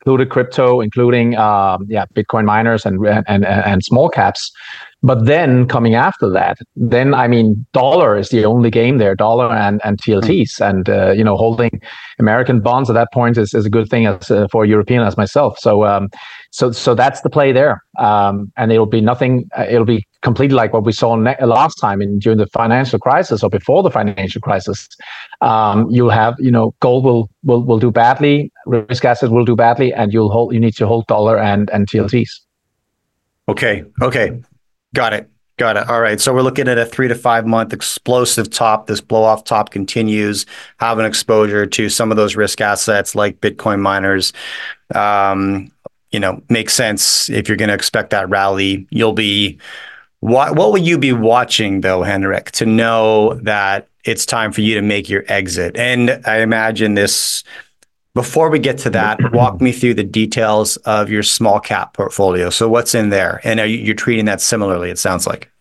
including 0.02 0.30
crypto, 0.30 0.80
including 0.80 1.36
um, 1.38 1.86
yeah, 1.90 2.06
Bitcoin 2.16 2.46
miners 2.46 2.86
and, 2.86 3.06
and 3.28 3.46
and 3.46 3.84
small 3.84 4.10
caps. 4.10 4.52
But 5.04 5.26
then 5.26 5.68
coming 5.68 5.94
after 5.94 6.28
that, 6.32 6.58
then 6.76 7.14
I 7.14 7.28
mean, 7.28 7.66
dollar 7.72 8.18
is 8.18 8.30
the 8.30 8.46
only 8.46 8.72
game 8.72 8.98
there, 8.98 9.16
dollar 9.16 9.52
and 9.52 9.80
and 9.84 10.02
TLTs, 10.02 10.60
and 10.60 10.90
uh, 10.90 11.12
you 11.12 11.24
know, 11.24 11.38
holding 11.38 11.80
American 12.18 12.62
bonds 12.62 12.90
at 12.90 12.94
that 12.94 13.10
point 13.14 13.38
is, 13.38 13.54
is 13.54 13.66
a 13.66 13.70
good 13.70 13.90
thing 13.90 14.08
as 14.08 14.32
uh, 14.32 14.48
for 14.52 14.64
a 14.64 14.68
European 14.68 15.04
as 15.04 15.16
myself. 15.16 15.60
So 15.60 15.86
um, 15.86 16.10
so 16.50 16.72
so 16.72 16.96
that's 16.96 17.22
the 17.22 17.30
play 17.30 17.52
there, 17.52 17.84
um, 18.00 18.52
and 18.58 18.72
it'll 18.72 18.88
be 18.88 19.00
nothing. 19.00 19.48
Uh, 19.56 19.68
it'll 19.70 19.86
be 19.86 20.04
completely 20.24 20.56
like 20.56 20.74
what 20.74 20.84
we 20.84 20.92
saw 20.92 21.16
ne- 21.16 21.46
last 21.46 21.76
time 21.76 22.02
in 22.02 22.18
during 22.18 22.40
the 22.40 22.48
financial 22.48 22.98
crisis 22.98 23.44
or 23.44 23.52
before 23.52 23.84
the 23.84 23.92
financial 23.92 24.42
crisis. 24.42 24.88
Um, 25.42 25.88
you'll 25.92 26.10
have 26.10 26.34
you 26.40 26.50
know 26.50 26.74
gold 26.80 27.04
will 27.04 27.30
will 27.44 27.64
will 27.64 27.80
do 27.80 27.92
badly, 27.92 28.52
risk 28.66 29.06
assets 29.06 29.32
will 29.32 29.46
do 29.46 29.56
badly, 29.56 29.94
and 29.94 30.12
you'll 30.12 30.32
hold 30.32 30.56
you 30.56 30.60
need 30.60 30.76
to 30.78 30.88
hold 30.88 31.06
dollar 31.06 31.38
and 31.38 31.70
and 31.70 31.88
TLTs. 31.88 32.32
Okay. 33.48 33.86
Okay. 34.02 34.42
Got 34.96 35.14
it. 35.14 35.30
Got 35.58 35.78
it. 35.78 35.90
All 35.90 36.02
right. 36.02 36.22
So 36.22 36.34
we're 36.34 36.44
looking 36.44 36.68
at 36.68 36.78
a 36.78 36.86
three 36.86 37.08
to 37.08 37.16
five 37.16 37.46
month 37.48 37.74
explosive 37.74 38.50
top. 38.50 38.88
This 38.88 39.02
blow 39.02 39.24
off 39.24 39.44
top 39.44 39.72
continues, 39.72 40.46
having 40.80 41.06
exposure 41.06 41.66
to 41.66 41.90
some 41.90 42.12
of 42.12 42.18
those 42.18 42.36
risk 42.36 42.62
assets 42.62 43.16
like 43.16 43.42
Bitcoin 43.42 43.80
miners. 43.80 44.34
Um, 44.94 45.72
you 46.12 46.20
know, 46.20 46.42
makes 46.50 46.74
sense 46.74 47.30
if 47.30 47.48
you're 47.48 47.58
going 47.58 47.70
to 47.70 47.74
expect 47.76 48.12
that 48.12 48.30
rally. 48.30 48.88
You'll 48.92 49.14
be 49.14 49.60
What 50.22 50.56
what 50.56 50.72
will 50.72 50.80
you 50.80 50.98
be 50.98 51.14
watching 51.14 51.82
though, 51.82 52.04
Henrik, 52.04 52.52
to 52.54 52.66
know 52.66 53.36
that 53.36 53.88
it's 54.06 54.26
time 54.26 54.52
for 54.52 54.62
you 54.62 54.76
to 54.76 54.82
make 54.82 55.10
your 55.10 55.24
exit? 55.28 55.78
And 55.78 56.22
I 56.26 56.40
imagine 56.40 56.96
this. 56.96 57.44
Before 58.18 58.50
we 58.50 58.58
get 58.58 58.80
to 58.80 58.90
that, 58.90 59.20
walk 59.32 59.62
me 59.62 59.72
through 59.72 59.94
the 59.94 60.04
details 60.04 60.76
of 60.78 61.12
your 61.12 61.22
small 61.22 61.60
cap 61.60 61.94
portfolio. 61.94 62.50
So 62.50 62.68
what's 62.68 62.96
in 62.96 63.12
there, 63.12 63.40
and 63.44 63.60
are 63.60 63.68
you, 63.68 63.78
you're 63.78 63.94
treating 63.94 64.26
that 64.26 64.42
similarly? 64.42 64.90
It 64.90 64.98
sounds 64.98 65.28
like. 65.28 65.52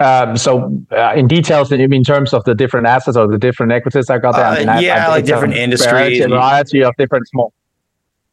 Um, 0.00 0.36
so 0.36 0.82
uh, 0.90 1.12
in 1.14 1.28
details, 1.28 1.70
in 1.70 2.02
terms 2.02 2.34
of 2.34 2.42
the 2.42 2.54
different 2.56 2.88
assets 2.88 3.16
or 3.16 3.28
the 3.28 3.38
different 3.38 3.70
equities 3.70 4.10
I 4.10 4.18
got 4.18 4.32
there, 4.34 4.44
I 4.44 4.58
mean, 4.58 4.68
uh, 4.68 4.80
yeah, 4.80 5.04
I, 5.04 5.04
I 5.04 5.08
like 5.10 5.24
different 5.24 5.54
industries, 5.54 6.24
a 6.24 6.26
variety 6.26 6.82
of 6.82 6.96
different 6.98 7.28
small 7.28 7.52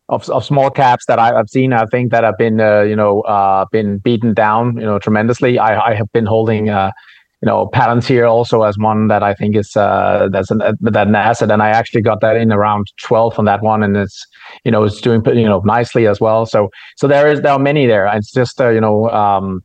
of, 0.10 0.28
of 0.32 0.44
small 0.44 0.72
caps 0.72 1.06
that 1.06 1.20
I, 1.20 1.36
have 1.38 1.50
seen. 1.50 1.72
I 1.72 1.86
think 1.86 2.10
that 2.13 2.24
have 2.24 2.40
been 2.40 2.60
uh, 2.60 2.82
you 2.82 2.96
know 2.96 3.22
uh, 3.22 3.66
been 3.72 4.00
beaten 4.00 4.34
down 4.34 4.75
you 4.78 4.88
know 4.88 4.98
tremendously. 4.98 5.60
I, 5.60 5.92
I 5.92 5.94
have 5.94 6.12
been 6.13 6.25
holding 6.25 6.70
uh, 6.70 6.90
you 7.44 7.48
know 7.48 7.70
Palantir 7.74 8.26
also 8.30 8.64
as 8.64 8.78
one 8.78 9.10
that 9.10 9.22
I 9.22 9.34
think 9.34 9.58
is 9.58 9.76
uh, 9.76 10.30
that's 10.32 10.50
an 10.50 10.60
that 10.80 11.08
an 11.08 11.16
asset, 11.16 11.52
and 11.52 11.62
I 11.62 11.72
actually 11.72 12.02
got 12.02 12.22
that 12.22 12.38
in 12.38 12.54
around 12.54 12.88
twelve 13.02 13.38
on 13.38 13.44
that 13.44 13.62
one, 13.62 13.84
and 13.84 13.98
it's 13.98 14.26
you 14.64 14.72
know 14.72 14.86
it's 14.86 15.02
doing 15.02 15.22
you 15.26 15.44
know 15.44 15.60
nicely 15.66 16.08
as 16.08 16.22
well. 16.22 16.46
So 16.46 16.70
so 16.96 17.06
there 17.06 17.30
is 17.30 17.42
there 17.42 17.52
are 17.52 17.60
many 17.60 17.86
there. 17.86 18.08
It's 18.08 18.32
just 18.32 18.58
you 18.62 18.80
know. 18.80 19.10
Um, 19.10 19.62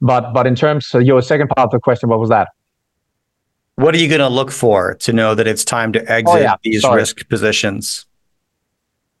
but 0.00 0.32
but 0.32 0.46
in 0.46 0.54
terms 0.54 0.94
of 0.94 1.02
your 1.02 1.20
second 1.20 1.48
part 1.48 1.66
of 1.66 1.72
the 1.72 1.80
question, 1.80 2.08
what 2.08 2.20
was 2.20 2.28
that? 2.28 2.50
What 3.74 3.92
are 3.92 3.98
you 3.98 4.08
going 4.08 4.20
to 4.20 4.28
look 4.28 4.52
for 4.52 4.94
to 4.94 5.12
know 5.12 5.34
that 5.34 5.48
it's 5.48 5.64
time 5.64 5.92
to 5.94 6.00
exit 6.10 6.36
oh, 6.36 6.38
yeah. 6.38 6.54
these 6.62 6.82
Sorry. 6.82 7.00
risk 7.00 7.28
positions? 7.28 8.06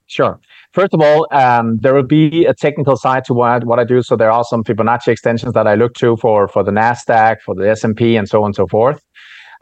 Sure. 0.06 0.38
First 0.76 0.92
of 0.92 1.00
all, 1.00 1.26
um, 1.30 1.78
there 1.78 1.94
will 1.94 2.02
be 2.02 2.44
a 2.44 2.52
technical 2.52 2.98
side 2.98 3.24
to 3.24 3.32
what, 3.32 3.64
what 3.64 3.78
I 3.78 3.84
do. 3.84 4.02
So 4.02 4.14
there 4.14 4.30
are 4.30 4.44
some 4.44 4.62
Fibonacci 4.62 5.08
extensions 5.08 5.54
that 5.54 5.66
I 5.66 5.74
look 5.74 5.94
to 5.94 6.18
for 6.18 6.48
for 6.48 6.62
the 6.62 6.70
Nasdaq, 6.70 7.36
for 7.46 7.54
the 7.54 7.66
S 7.70 7.82
and 7.82 7.96
P, 7.96 8.14
and 8.14 8.28
so 8.28 8.42
on 8.42 8.48
and 8.48 8.54
so 8.54 8.66
forth. 8.66 9.02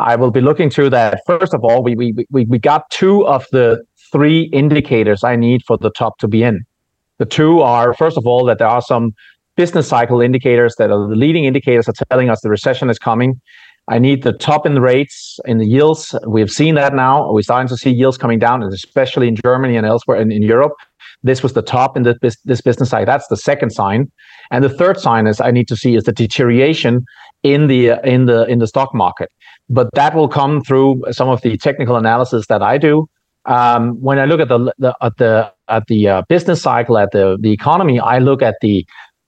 I 0.01 0.17
will 0.17 0.33
be 0.33 0.41
looking 0.41 0.71
to 0.71 0.91
that. 0.91 1.21
First 1.25 1.55
of 1.55 1.63
all, 1.63 1.85
we 1.85 1.95
we 1.95 2.27
we 2.31 2.47
we 2.47 2.59
got 2.59 2.91
two 2.91 3.25
of 3.29 3.47
the 3.53 3.85
three 4.11 4.51
indicators 4.53 5.23
I 5.23 5.37
need 5.37 5.63
for 5.69 5.79
the 5.79 5.93
top 5.93 6.19
to 6.19 6.27
be 6.27 6.43
in. 6.43 6.65
The 7.19 7.27
two 7.27 7.61
are 7.61 7.95
first 7.95 8.19
of 8.19 8.27
all 8.27 8.45
that 8.47 8.59
there 8.59 8.67
are 8.67 8.83
some 8.83 9.13
business 9.55 9.87
cycle 9.87 10.21
indicators 10.21 10.75
that 10.79 10.91
are 10.91 11.07
the 11.09 11.15
leading 11.15 11.45
indicators 11.45 11.89
are 11.89 11.95
telling 12.11 12.29
us 12.29 12.41
the 12.41 12.51
recession 12.51 12.91
is 12.91 12.99
coming. 12.99 13.41
I 13.87 14.01
need 14.01 14.25
the 14.25 14.33
top 14.33 14.67
in 14.67 14.75
the 14.75 14.81
rates 14.81 15.39
in 15.45 15.59
the 15.59 15.67
yields. 15.67 16.13
We've 16.27 16.51
seen 16.51 16.75
that 16.75 16.93
now. 16.93 17.31
We're 17.31 17.43
starting 17.43 17.69
to 17.69 17.77
see 17.77 17.91
yields 17.91 18.19
coming 18.19 18.41
down, 18.41 18.65
especially 18.65 19.29
in 19.29 19.37
Germany 19.37 19.77
and 19.77 19.87
elsewhere 19.87 20.19
in, 20.21 20.33
in 20.33 20.43
Europe. 20.43 20.73
This 21.25 21.43
was 21.43 21.55
the 21.55 21.63
top 21.63 21.97
in 21.97 22.05
this, 22.05 22.37
this 22.45 22.61
business 22.61 22.91
side. 22.91 23.09
That's 23.09 23.27
the 23.29 23.37
second 23.37 23.71
sign. 23.71 24.13
And 24.51 24.63
the 24.63 24.69
third 24.69 25.01
sign 25.01 25.27
is 25.27 25.41
I 25.41 25.51
need 25.51 25.69
to 25.69 25.77
see 25.77 25.97
is 25.97 26.05
the 26.05 26.13
deterioration 26.13 27.05
in 27.43 27.67
the 27.67 27.99
in 28.05 28.27
the 28.27 28.45
in 28.45 28.59
the 28.59 28.67
stock 28.67 28.95
market. 28.95 29.31
But 29.69 29.89
that 29.95 30.15
will 30.15 30.29
come 30.29 30.63
through 30.63 31.03
some 31.11 31.29
of 31.29 31.41
the 31.41 31.57
technical 31.57 31.97
analysis 31.97 32.47
that 32.49 32.63
I 32.63 32.79
do. 32.79 33.09
Um, 33.47 34.01
when 34.01 34.19
I 34.19 34.27
look 34.27 34.41
at 34.41 34.49
the, 34.49 34.73
the 34.79 34.95
at 35.01 35.17
the 35.17 35.53
at 35.69 35.87
the 35.89 36.09
uh, 36.09 36.23
business 36.29 36.63
cycle 36.63 36.99
at 36.99 37.11
the 37.13 37.39
the 37.41 37.53
economy, 37.53 37.99
I 37.99 38.19
look 38.19 38.43
at 38.43 38.57
the 38.61 38.87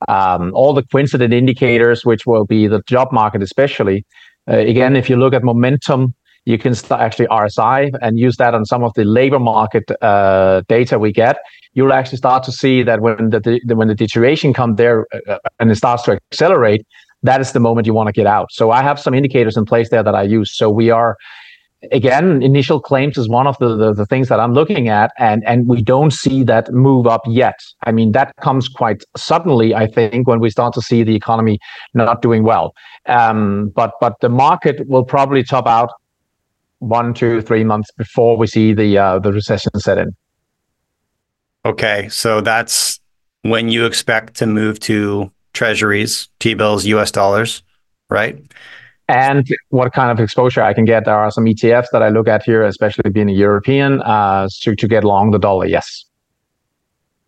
um, 0.09 0.53
all 0.55 0.75
the 0.75 0.83
coincident 0.85 1.33
indicators, 1.33 2.05
which 2.05 2.26
will 2.26 2.45
be 2.45 2.67
the 2.67 2.83
job 2.87 3.11
market, 3.11 3.43
especially. 3.43 4.05
Uh, 4.49 4.59
again, 4.59 4.97
if 4.97 5.11
you 5.11 5.17
look 5.17 5.35
at 5.35 5.43
momentum, 5.43 6.15
you 6.47 6.59
can 6.59 6.75
start 6.75 7.00
actually 7.00 7.26
RSI 7.26 7.91
and 8.00 8.19
use 8.19 8.37
that 8.37 8.55
on 8.55 8.65
some 8.65 8.83
of 8.85 8.93
the 8.95 9.05
labor 9.05 9.41
market 9.41 9.85
uh, 10.00 10.62
data 10.69 10.99
we 10.99 11.12
get. 11.12 11.37
You'll 11.75 11.93
actually 11.93 12.19
start 12.19 12.45
to 12.45 12.53
see 12.53 12.83
that 12.85 13.00
when 13.00 13.31
the, 13.31 13.41
the 13.41 13.75
when 13.75 13.89
the 13.89 13.95
deterioration 13.95 14.54
comes 14.54 14.76
there 14.76 15.06
uh, 15.13 15.32
uh, 15.32 15.39
and 15.59 15.71
it 15.71 15.75
starts 15.75 16.04
to 16.04 16.19
accelerate, 16.32 16.87
that 17.25 17.41
is 17.41 17.52
the 17.52 17.61
moment 17.61 17.87
you 17.87 17.95
want 17.95 18.06
to 18.06 18.13
get 18.13 18.26
out. 18.26 18.52
So 18.52 18.71
I 18.71 18.82
have 18.82 18.99
some 18.99 19.13
indicators 19.13 19.56
in 19.56 19.65
place 19.65 19.91
there 19.91 20.04
that 20.04 20.15
I 20.15 20.23
use. 20.23 20.56
So 20.56 20.71
we 20.71 20.89
are 20.89 21.17
again, 21.93 22.43
initial 22.43 22.80
claims 22.80 23.19
is 23.19 23.28
one 23.28 23.47
of 23.47 23.59
the, 23.59 23.76
the, 23.76 23.93
the, 23.93 24.06
things 24.06 24.28
that 24.28 24.41
I'm 24.41 24.54
looking 24.54 24.89
at, 24.89 25.13
and, 25.19 25.45
and 25.47 25.69
we 25.69 25.82
don't 25.82 26.13
see 26.13 26.43
that 26.45 26.73
move 26.73 27.06
up 27.06 27.21
yet. 27.26 27.59
I 27.85 27.93
mean, 27.93 28.13
that 28.13 28.35
comes 28.41 28.69
quite 28.69 29.04
suddenly, 29.17 29.75
I 29.75 29.87
think, 29.87 30.26
when 30.26 30.41
we 30.41 30.50
start 30.50 30.75
to 30.75 30.82
see 30.82 31.02
the 31.02 31.15
economy 31.15 31.59
not 31.95 32.23
doing 32.23 32.45
well. 32.45 32.73
Um, 33.06 33.73
but 33.76 33.93
but 34.00 34.15
the 34.21 34.28
market 34.28 34.89
will 34.89 35.04
probably 35.04 35.45
top 35.45 35.67
out 35.67 35.91
one, 36.78 37.15
two, 37.15 37.41
three 37.41 37.65
months 37.65 37.91
before 37.97 38.36
we 38.36 38.47
see 38.47 38.73
the 38.73 38.99
uh, 38.99 39.19
the 39.19 39.32
recession 39.32 39.71
set 39.78 39.99
in. 39.99 40.15
Okay, 41.65 42.08
so 42.08 42.41
that's 42.41 43.00
when 43.43 43.69
you 43.69 43.86
expect 43.86 44.34
to 44.34 44.47
move 44.47 44.78
to 44.80 45.30
treasuries, 45.52 46.28
T 46.39 46.54
bills, 46.54 46.86
US 46.86 47.10
dollars, 47.10 47.62
right? 48.08 48.39
and 49.08 49.47
what 49.69 49.93
kind 49.93 50.10
of 50.10 50.23
exposure 50.23 50.62
I 50.62 50.73
can 50.75 50.84
get. 50.84 51.04
There 51.04 51.15
are 51.15 51.30
some 51.30 51.45
ETFs 51.45 51.86
that 51.93 52.02
I 52.02 52.08
look 52.08 52.28
at 52.28 52.43
here, 52.43 52.65
especially 52.65 53.10
being 53.10 53.28
a 53.28 53.32
European, 53.32 54.02
uh, 54.02 54.49
to 54.62 54.75
to 54.75 54.89
get 54.89 55.04
long 55.04 55.30
the 55.30 55.39
dollar. 55.39 55.67
Yes. 55.67 56.04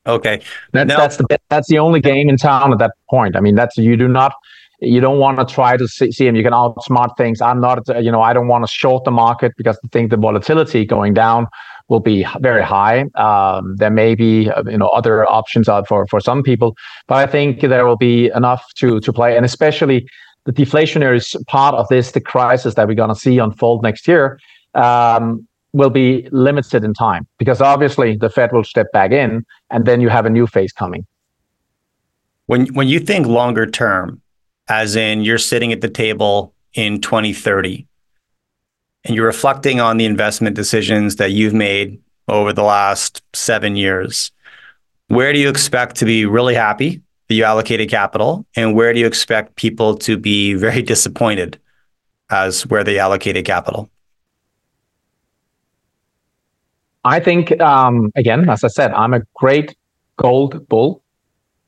Okay. 0.07 0.43
That's 0.73 0.89
now, 0.89 0.97
that's 0.97 1.17
the 1.19 1.39
that's 1.49 1.69
the 1.69 1.79
only 1.79 2.01
game 2.01 2.29
in 2.29 2.37
town 2.37 2.73
at 2.73 2.79
that 2.79 2.93
point. 3.11 3.37
I 3.37 3.41
mean, 3.41 3.55
that's 3.55 3.77
you 3.77 3.97
do 3.97 4.09
not 4.09 4.33
you 4.81 5.01
don't 5.01 5.19
want 5.19 5.39
to 5.39 5.45
try 5.45 5.77
to 5.77 5.89
see, 5.89 6.13
see 6.13 6.25
them. 6.25 6.37
You 6.37 6.43
can 6.43 6.53
outsmart 6.53 7.17
things. 7.17 7.41
I'm 7.41 7.61
not, 7.61 7.83
you 8.03 8.13
know, 8.13 8.23
I 8.23 8.33
don't 8.33 8.49
want 8.49 8.65
to 8.65 8.73
short 8.73 9.05
the 9.05 9.11
market 9.11 9.53
because 9.57 9.79
I 9.85 9.89
think 9.89 10.11
the 10.11 10.17
volatility 10.17 10.85
going 10.85 11.15
down 11.15 11.49
will 11.89 12.01
be 12.01 12.25
very 12.41 12.63
high. 12.63 13.07
Um, 13.15 13.77
there 13.77 13.91
may 13.91 14.15
be, 14.15 14.51
uh, 14.51 14.63
you 14.67 14.79
know, 14.79 14.89
other 14.89 15.29
options 15.29 15.69
out 15.69 15.89
for 15.89 16.07
for 16.07 16.21
some 16.21 16.43
people, 16.43 16.77
but 17.07 17.17
I 17.17 17.27
think 17.27 17.61
there 17.61 17.87
will 17.87 17.97
be 17.97 18.29
enough 18.35 18.65
to 18.75 19.01
to 19.01 19.13
play, 19.13 19.37
and 19.37 19.45
especially 19.45 20.07
the 20.45 20.53
deflationary 20.53 21.21
part 21.47 21.75
of 21.75 21.89
this, 21.89 22.13
the 22.13 22.21
crisis 22.21 22.75
that 22.75 22.87
we're 22.87 22.95
going 22.95 23.09
to 23.09 23.15
see 23.15 23.39
unfold 23.39 23.83
next 23.83 24.07
year, 24.07 24.39
um, 24.75 25.47
will 25.73 25.91
be 25.91 26.29
limited 26.31 26.85
in 26.85 26.95
time 26.95 27.27
because 27.39 27.61
obviously 27.61 28.17
the 28.17 28.31
Fed 28.31 28.53
will 28.53 28.65
step 28.65 28.93
back 28.93 29.11
in, 29.11 29.45
and 29.71 29.87
then 29.87 30.01
you 30.01 30.09
have 30.09 30.25
a 30.25 30.31
new 30.31 30.47
phase 30.47 30.73
coming. 30.73 31.05
When 32.47 32.67
when 32.75 32.87
you 32.87 33.01
think 33.01 33.27
longer 33.27 33.67
term, 33.67 34.23
as 34.69 34.97
in 34.97 35.23
you're 35.23 35.39
sitting 35.39 35.73
at 35.73 35.81
the 35.81 35.89
table 35.89 36.55
in 36.75 37.01
2030, 37.01 37.87
and 39.05 39.17
you're 39.17 39.27
reflecting 39.27 39.81
on 39.81 39.97
the 39.97 40.05
investment 40.05 40.57
decisions 40.57 41.17
that 41.17 41.33
you've 41.33 41.55
made 41.55 42.01
over 42.29 42.53
the 42.53 42.63
last 42.63 43.23
seven 43.35 43.77
years, 43.77 44.31
where 45.09 45.33
do 45.33 45.39
you 45.39 45.49
expect 45.49 45.97
to 45.97 46.05
be 46.05 46.27
really 46.27 46.55
happy 46.55 47.01
that 47.29 47.35
you 47.35 47.45
allocated 47.45 47.89
capital, 47.89 48.47
and 48.57 48.75
where 48.75 48.93
do 48.93 49.01
you 49.01 49.07
expect 49.07 49.57
people 49.57 49.97
to 49.97 50.17
be 50.17 50.55
very 50.55 50.83
disappointed 50.95 51.59
as 52.31 52.67
where 52.67 52.85
they 52.85 52.99
allocated 52.99 53.45
capital? 53.45 53.89
I 57.05 57.21
think, 57.21 57.59
um, 57.61 58.13
again, 58.17 58.49
as 58.51 58.65
I 58.65 58.69
said, 58.69 58.93
I'm 58.93 59.15
a 59.15 59.21
great 59.35 59.77
gold 60.17 60.69
bull, 60.69 61.03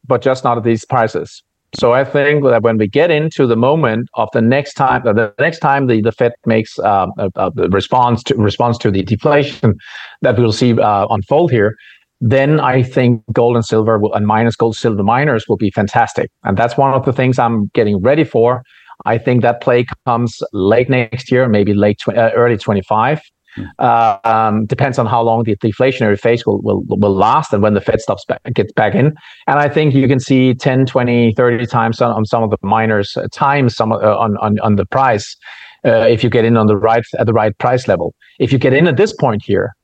but 0.06 0.20
just 0.20 0.44
not 0.44 0.58
at 0.58 0.64
these 0.64 0.84
prices. 0.84 1.42
So 1.74 1.92
I 1.92 2.04
think 2.04 2.42
that 2.44 2.62
when 2.62 2.78
we 2.78 2.88
get 2.88 3.10
into 3.10 3.46
the 3.46 3.56
moment 3.56 4.08
of 4.14 4.28
the 4.32 4.40
next 4.42 4.74
time, 4.74 5.02
the 5.04 5.32
next 5.38 5.60
time 5.60 5.86
the, 5.86 6.02
the 6.02 6.10
Fed 6.10 6.32
makes 6.44 6.78
um, 6.80 7.12
a, 7.18 7.30
a 7.36 7.50
response 7.68 8.22
to 8.24 8.34
response 8.34 8.76
to 8.78 8.90
the 8.90 9.02
deflation 9.02 9.74
that 10.22 10.36
we'll 10.36 10.52
see 10.52 10.78
uh, 10.78 11.06
unfold 11.10 11.52
here, 11.52 11.76
then 12.20 12.58
I 12.58 12.82
think 12.82 13.22
gold 13.32 13.56
and 13.56 13.64
silver 13.64 13.98
will, 13.98 14.12
and 14.14 14.26
minus 14.26 14.56
gold 14.56 14.76
silver 14.76 15.02
miners 15.04 15.46
will 15.48 15.56
be 15.56 15.70
fantastic. 15.70 16.30
And 16.42 16.56
that's 16.56 16.76
one 16.76 16.92
of 16.92 17.04
the 17.04 17.12
things 17.12 17.38
I'm 17.38 17.66
getting 17.68 18.00
ready 18.00 18.24
for. 18.24 18.62
I 19.06 19.16
think 19.16 19.42
that 19.42 19.62
play 19.62 19.86
comes 20.06 20.42
late 20.52 20.90
next 20.90 21.30
year, 21.30 21.48
maybe 21.48 21.72
late 21.72 21.98
tw- 21.98 22.16
uh, 22.16 22.30
early 22.34 22.58
25. 22.58 23.22
Mm. 23.56 24.24
Um, 24.26 24.66
depends 24.66 24.98
on 24.98 25.06
how 25.06 25.22
long 25.22 25.44
the 25.44 25.56
deflationary 25.56 26.18
phase 26.18 26.46
will, 26.46 26.60
will 26.60 26.82
will 26.86 27.14
last 27.14 27.52
and 27.52 27.62
when 27.62 27.74
the 27.74 27.80
Fed 27.80 28.00
stops 28.00 28.24
back, 28.24 28.40
gets 28.54 28.72
back 28.72 28.94
in. 28.94 29.06
And 29.46 29.58
I 29.58 29.68
think 29.68 29.94
you 29.94 30.06
can 30.06 30.20
see 30.20 30.54
10, 30.54 30.86
20, 30.86 31.34
30 31.34 31.66
times 31.66 32.00
on, 32.00 32.12
on 32.12 32.24
some 32.24 32.42
of 32.42 32.50
the 32.50 32.58
miners, 32.62 33.16
uh, 33.16 33.26
times 33.32 33.74
some 33.74 33.92
uh, 33.92 33.96
on, 33.96 34.36
on 34.38 34.58
on 34.60 34.76
the 34.76 34.86
price 34.86 35.36
uh, 35.84 36.06
if 36.08 36.22
you 36.22 36.30
get 36.30 36.44
in 36.44 36.56
on 36.56 36.66
the 36.66 36.76
right 36.76 37.04
at 37.18 37.26
the 37.26 37.32
right 37.32 37.56
price 37.58 37.88
level. 37.88 38.14
If 38.38 38.52
you 38.52 38.58
get 38.58 38.72
in 38.72 38.86
at 38.86 38.96
this 38.96 39.12
point 39.12 39.42
here, 39.44 39.74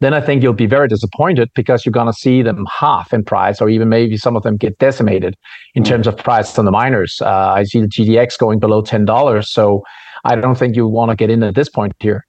then 0.00 0.12
I 0.12 0.20
think 0.20 0.42
you'll 0.42 0.52
be 0.52 0.66
very 0.66 0.88
disappointed 0.88 1.50
because 1.54 1.84
you're 1.84 1.92
going 1.92 2.06
to 2.06 2.12
see 2.12 2.42
them 2.42 2.66
half 2.80 3.12
in 3.12 3.24
price, 3.24 3.60
or 3.60 3.68
even 3.68 3.88
maybe 3.88 4.16
some 4.16 4.36
of 4.36 4.42
them 4.42 4.56
get 4.56 4.78
decimated 4.78 5.34
in 5.74 5.82
mm. 5.82 5.88
terms 5.88 6.06
of 6.06 6.16
price 6.16 6.58
on 6.58 6.64
the 6.64 6.70
miners. 6.70 7.20
Uh, 7.20 7.28
I 7.28 7.64
see 7.64 7.80
the 7.80 7.88
GDX 7.88 8.38
going 8.38 8.58
below 8.58 8.82
ten 8.82 9.04
dollars, 9.04 9.50
so 9.50 9.82
I 10.24 10.36
don't 10.36 10.56
think 10.56 10.76
you 10.76 10.86
want 10.86 11.10
to 11.10 11.16
get 11.16 11.30
in 11.30 11.42
at 11.42 11.54
this 11.54 11.68
point 11.68 11.94
here. 12.00 12.26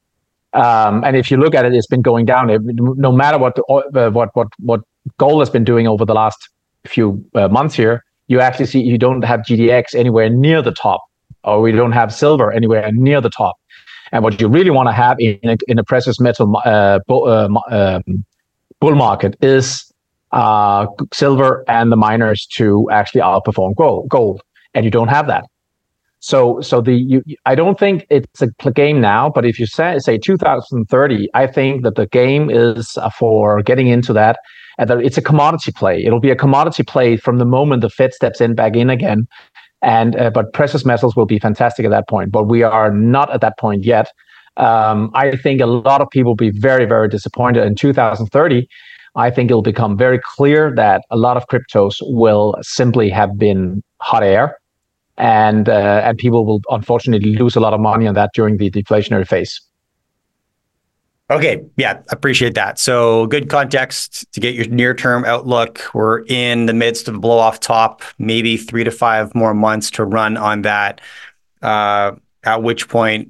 Um, 0.56 1.04
and 1.04 1.18
if 1.18 1.30
you 1.30 1.38
look 1.38 1.54
at 1.54 1.65
it, 1.65 1.74
it's 1.74 1.88
been 1.88 2.02
going 2.02 2.26
down. 2.26 2.50
no 2.98 3.12
matter 3.12 3.38
what 3.38 3.60
uh, 3.70 4.10
what 4.12 4.30
what 4.36 4.48
what 4.60 4.82
gold 5.18 5.41
has 5.41 5.50
been 5.50 5.65
doing 5.65 5.86
over 5.88 6.06
the 6.06 6.13
last 6.13 6.50
few 6.86 7.24
uh, 7.36 7.50
months 7.50 7.76
here, 7.76 8.04
you 8.28 8.39
actually 8.39 8.65
see 8.65 8.82
you 8.82 8.98
don't 8.98 9.24
have 9.24 9.41
GDX 9.41 9.94
anywhere 9.94 10.30
near 10.30 10.62
the 10.62 10.72
top, 10.72 11.02
or 11.44 11.62
we 11.62 11.74
don't 11.74 11.91
have 11.91 12.13
silver 12.13 12.52
anywhere 12.52 12.89
near 12.94 13.20
the 13.20 13.30
top. 13.30 13.58
And 14.12 14.24
what 14.24 14.39
you 14.39 14.48
really 14.48 14.70
want 14.70 14.88
to 14.88 14.94
have 14.94 15.18
in 15.20 15.39
a, 15.44 15.58
in 15.68 15.78
a 15.78 15.84
precious 15.84 16.20
metal 16.22 16.56
uh, 16.63 17.00
bull, 17.08 17.28
uh, 17.28 17.50
um, 17.70 18.26
bull 18.80 18.96
market 18.96 19.36
is 19.41 19.91
uh, 20.32 20.88
silver 21.13 21.65
and 21.68 21.91
the 21.91 21.98
miners 21.98 22.46
to 22.54 22.89
actually 22.91 23.22
outperform 23.22 23.76
gold, 23.76 24.08
gold, 24.08 24.41
and 24.74 24.86
you 24.86 24.91
don't 24.91 25.10
have 25.10 25.28
that. 25.28 25.46
So, 26.25 26.59
so 26.59 26.81
the 26.81 26.93
you, 26.93 27.23
I 27.45 27.53
don't 27.53 27.77
think 27.77 28.07
it's 28.09 28.41
a 28.41 28.71
game 28.71 28.99
now, 28.99 29.29
but 29.29 29.45
if 29.45 29.59
you 29.59 29.67
say 29.67 29.99
say 29.99 30.17
2030, 30.17 31.29
I 31.35 31.45
think 31.45 31.83
that 31.83 31.93
the 31.93 32.07
game 32.07 32.49
is 32.49 32.97
uh, 32.97 33.11
for 33.11 33.61
getting 33.61 33.89
into 33.89 34.11
that, 34.13 34.39
and 34.79 34.89
that 34.89 34.97
it's 35.01 35.19
a 35.19 35.21
commodity 35.21 35.71
play. 35.71 36.03
It'll 36.03 36.19
be 36.19 36.31
a 36.31 36.35
commodity 36.35 36.81
play 36.81 37.15
from 37.15 37.38
the 37.38 37.45
moment 37.45 37.83
the 37.83 37.91
Fed 37.91 38.11
steps 38.11 38.41
in 38.41 38.55
back 38.55 38.75
in 38.75 38.89
again, 38.89 39.27
and 39.83 40.15
uh, 40.15 40.31
but 40.31 40.51
precious 40.51 40.83
metals 40.83 41.15
will 41.15 41.27
be 41.27 41.38
fantastic 41.38 41.85
at 41.85 41.91
that 41.91 42.09
point. 42.09 42.31
But 42.31 42.45
we 42.45 42.63
are 42.63 42.91
not 42.91 43.31
at 43.31 43.41
that 43.41 43.59
point 43.59 43.83
yet. 43.83 44.07
Um, 44.57 45.11
I 45.13 45.35
think 45.38 45.61
a 45.61 45.67
lot 45.67 46.01
of 46.01 46.09
people 46.09 46.31
will 46.31 46.35
be 46.35 46.49
very, 46.49 46.85
very 46.85 47.07
disappointed 47.07 47.63
in 47.67 47.75
2030. 47.75 48.67
I 49.15 49.29
think 49.29 49.51
it'll 49.51 49.61
become 49.61 49.95
very 49.95 50.19
clear 50.35 50.73
that 50.75 51.03
a 51.11 51.17
lot 51.17 51.38
of 51.38 51.45
cryptos 51.51 51.97
will 52.01 52.55
simply 52.63 53.11
have 53.11 53.38
been 53.38 53.83
hot 54.01 54.23
air 54.23 54.57
and 55.17 55.69
uh, 55.69 56.01
and 56.04 56.17
people 56.17 56.45
will 56.45 56.62
unfortunately 56.69 57.36
lose 57.36 57.56
a 57.56 57.60
lot 57.60 57.73
of 57.73 57.80
money 57.80 58.08
on 58.08 58.15
that 58.15 58.32
during 58.34 58.58
the 58.58 58.69
deflationary 58.69 59.28
phase. 59.28 59.62
Okay, 61.32 61.63
yeah, 61.75 62.01
appreciate 62.10 62.54
that. 62.54 62.78
So 62.78 63.25
good 63.28 63.49
context 63.49 64.32
to 64.34 64.39
get 64.39 64.54
your 64.54 64.67
near-term 64.67 65.25
outlook. 65.25 65.82
We're 65.95 66.23
in 66.25 66.67
the 66.67 66.73
midst 66.73 67.08
of 67.08 67.15
a 67.15 67.19
blow-off 67.19 67.60
top, 67.60 68.04
maybe 68.19 68.58
three 68.58 68.84
to 68.84 68.91
five 68.91 69.34
more 69.34 69.56
months 69.56 69.89
to 69.91 70.06
run 70.06 70.38
on 70.38 70.62
that. 70.62 71.01
Uh, 71.63 72.12
at 72.43 72.62
which 72.62 72.88
point 72.88 73.30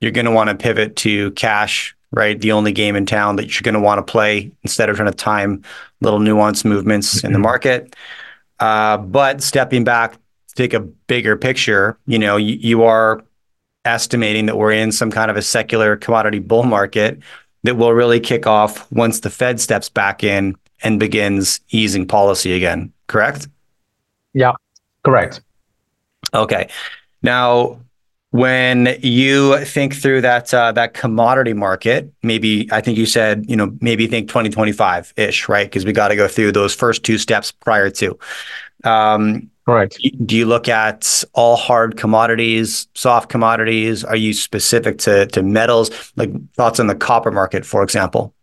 you're 0.00 0.12
going 0.12 0.26
to 0.26 0.30
want 0.30 0.48
to 0.48 0.54
pivot 0.54 0.94
to 0.96 1.32
cash, 1.32 1.96
right? 2.12 2.40
The 2.40 2.52
only 2.52 2.70
game 2.70 2.94
in 2.94 3.04
town 3.04 3.34
that 3.36 3.52
you're 3.52 3.62
going 3.62 3.74
to 3.74 3.80
want 3.80 3.98
to 3.98 4.08
play 4.08 4.52
instead 4.62 4.88
of 4.88 4.94
trying 4.94 5.10
to 5.10 5.16
time 5.16 5.64
little 6.00 6.20
nuanced 6.20 6.64
movements 6.64 7.16
mm-hmm. 7.16 7.26
in 7.26 7.32
the 7.32 7.40
market. 7.40 7.96
Uh, 8.60 8.98
but 8.98 9.42
stepping 9.42 9.82
back 9.82 10.16
take 10.54 10.74
a 10.74 10.80
bigger 10.80 11.36
picture, 11.36 11.98
you 12.06 12.18
know, 12.18 12.36
you, 12.36 12.54
you 12.54 12.82
are 12.84 13.24
estimating 13.84 14.46
that 14.46 14.56
we're 14.56 14.72
in 14.72 14.92
some 14.92 15.10
kind 15.10 15.30
of 15.30 15.36
a 15.36 15.42
secular 15.42 15.96
commodity 15.96 16.38
bull 16.38 16.62
market 16.62 17.20
that 17.64 17.76
will 17.76 17.92
really 17.92 18.20
kick 18.20 18.46
off 18.46 18.90
once 18.92 19.20
the 19.20 19.30
Fed 19.30 19.60
steps 19.60 19.88
back 19.88 20.22
in 20.22 20.56
and 20.82 21.00
begins 21.00 21.60
easing 21.70 22.06
policy 22.06 22.52
again, 22.54 22.92
correct? 23.06 23.48
Yeah, 24.32 24.52
correct. 25.02 25.40
Okay. 26.34 26.68
Now, 27.22 27.80
when 28.30 28.98
you 29.00 29.64
think 29.64 29.94
through 29.94 30.20
that 30.22 30.52
uh, 30.52 30.72
that 30.72 30.92
commodity 30.92 31.52
market, 31.52 32.12
maybe 32.24 32.68
I 32.72 32.80
think 32.80 32.98
you 32.98 33.06
said 33.06 33.48
you 33.48 33.54
know 33.54 33.76
maybe 33.80 34.08
think 34.08 34.28
2025 34.28 35.14
ish, 35.16 35.48
right? 35.48 35.66
Because 35.66 35.84
we 35.84 35.92
got 35.92 36.08
to 36.08 36.16
go 36.16 36.26
through 36.26 36.50
those 36.50 36.74
first 36.74 37.04
two 37.04 37.16
steps 37.16 37.52
prior 37.52 37.90
to. 37.90 38.18
Um, 38.84 39.50
Correct. 39.66 39.98
Do 40.26 40.36
you 40.36 40.44
look 40.44 40.68
at 40.68 41.24
all 41.32 41.56
hard 41.56 41.96
commodities, 41.96 42.86
soft 42.94 43.30
commodities? 43.30 44.04
Are 44.04 44.16
you 44.16 44.34
specific 44.34 44.98
to 44.98 45.26
to 45.28 45.42
metals? 45.42 45.90
Like 46.16 46.30
thoughts 46.52 46.78
on 46.78 46.86
the 46.86 46.94
copper 46.94 47.30
market, 47.30 47.64
for 47.64 47.82
example? 47.82 48.34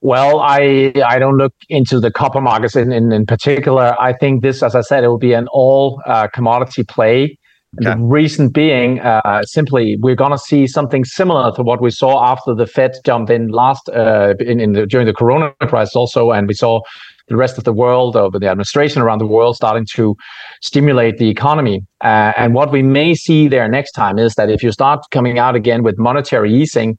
Well, 0.00 0.38
I 0.38 0.92
I 1.04 1.18
don't 1.18 1.36
look 1.36 1.54
into 1.68 1.98
the 1.98 2.12
copper 2.12 2.40
markets 2.40 2.76
in, 2.76 2.92
in, 2.92 3.10
in 3.10 3.26
particular. 3.26 3.96
I 4.00 4.12
think 4.12 4.42
this, 4.42 4.62
as 4.62 4.76
I 4.76 4.82
said, 4.82 5.02
it 5.02 5.08
will 5.08 5.18
be 5.18 5.32
an 5.32 5.48
all 5.48 6.00
uh, 6.06 6.28
commodity 6.28 6.84
play. 6.84 7.36
The 7.76 7.96
reason 7.96 8.50
being, 8.50 9.00
uh, 9.00 9.42
simply, 9.42 9.96
we're 9.96 10.14
going 10.14 10.30
to 10.30 10.38
see 10.38 10.68
something 10.68 11.04
similar 11.04 11.50
to 11.56 11.62
what 11.64 11.82
we 11.82 11.90
saw 11.90 12.24
after 12.24 12.54
the 12.54 12.68
Fed 12.68 12.92
jumped 13.04 13.32
in 13.32 13.48
last 13.48 13.88
uh, 13.88 14.34
in, 14.38 14.60
in 14.60 14.74
the, 14.74 14.86
during 14.86 15.06
the 15.06 15.12
Corona 15.12 15.52
crisis, 15.62 15.96
also, 15.96 16.30
and 16.30 16.46
we 16.46 16.54
saw 16.54 16.80
the 17.28 17.36
rest 17.36 17.58
of 17.58 17.64
the 17.64 17.72
world, 17.72 18.16
or 18.16 18.30
the 18.30 18.48
administration 18.48 19.00
around 19.00 19.18
the 19.18 19.26
world, 19.26 19.56
starting 19.56 19.86
to 19.94 20.16
stimulate 20.60 21.18
the 21.18 21.28
economy. 21.28 21.82
Uh, 22.02 22.32
and 22.36 22.54
what 22.54 22.70
we 22.70 22.82
may 22.82 23.14
see 23.14 23.48
there 23.48 23.68
next 23.68 23.92
time 23.92 24.18
is 24.18 24.34
that 24.34 24.50
if 24.50 24.62
you 24.62 24.72
start 24.72 25.04
coming 25.10 25.38
out 25.38 25.54
again 25.54 25.82
with 25.82 25.98
monetary 25.98 26.52
easing, 26.54 26.98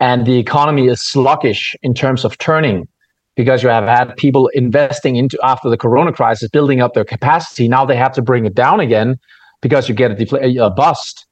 and 0.00 0.26
the 0.26 0.38
economy 0.38 0.88
is 0.88 1.00
sluggish 1.02 1.74
in 1.82 1.94
terms 1.94 2.24
of 2.24 2.36
turning, 2.38 2.86
because 3.34 3.62
you 3.62 3.68
have 3.68 3.84
had 3.84 4.16
people 4.16 4.48
investing 4.48 5.16
into 5.16 5.38
after 5.42 5.68
the 5.68 5.76
Corona 5.76 6.12
crisis, 6.12 6.48
building 6.48 6.80
up 6.80 6.94
their 6.94 7.04
capacity. 7.04 7.68
Now 7.68 7.84
they 7.84 7.96
have 7.96 8.12
to 8.12 8.22
bring 8.22 8.46
it 8.46 8.54
down 8.54 8.80
again 8.80 9.16
because 9.60 9.88
you 9.88 9.94
get 9.94 10.10
a, 10.10 10.14
defl- 10.14 10.66
a 10.66 10.70
bust 10.70 11.26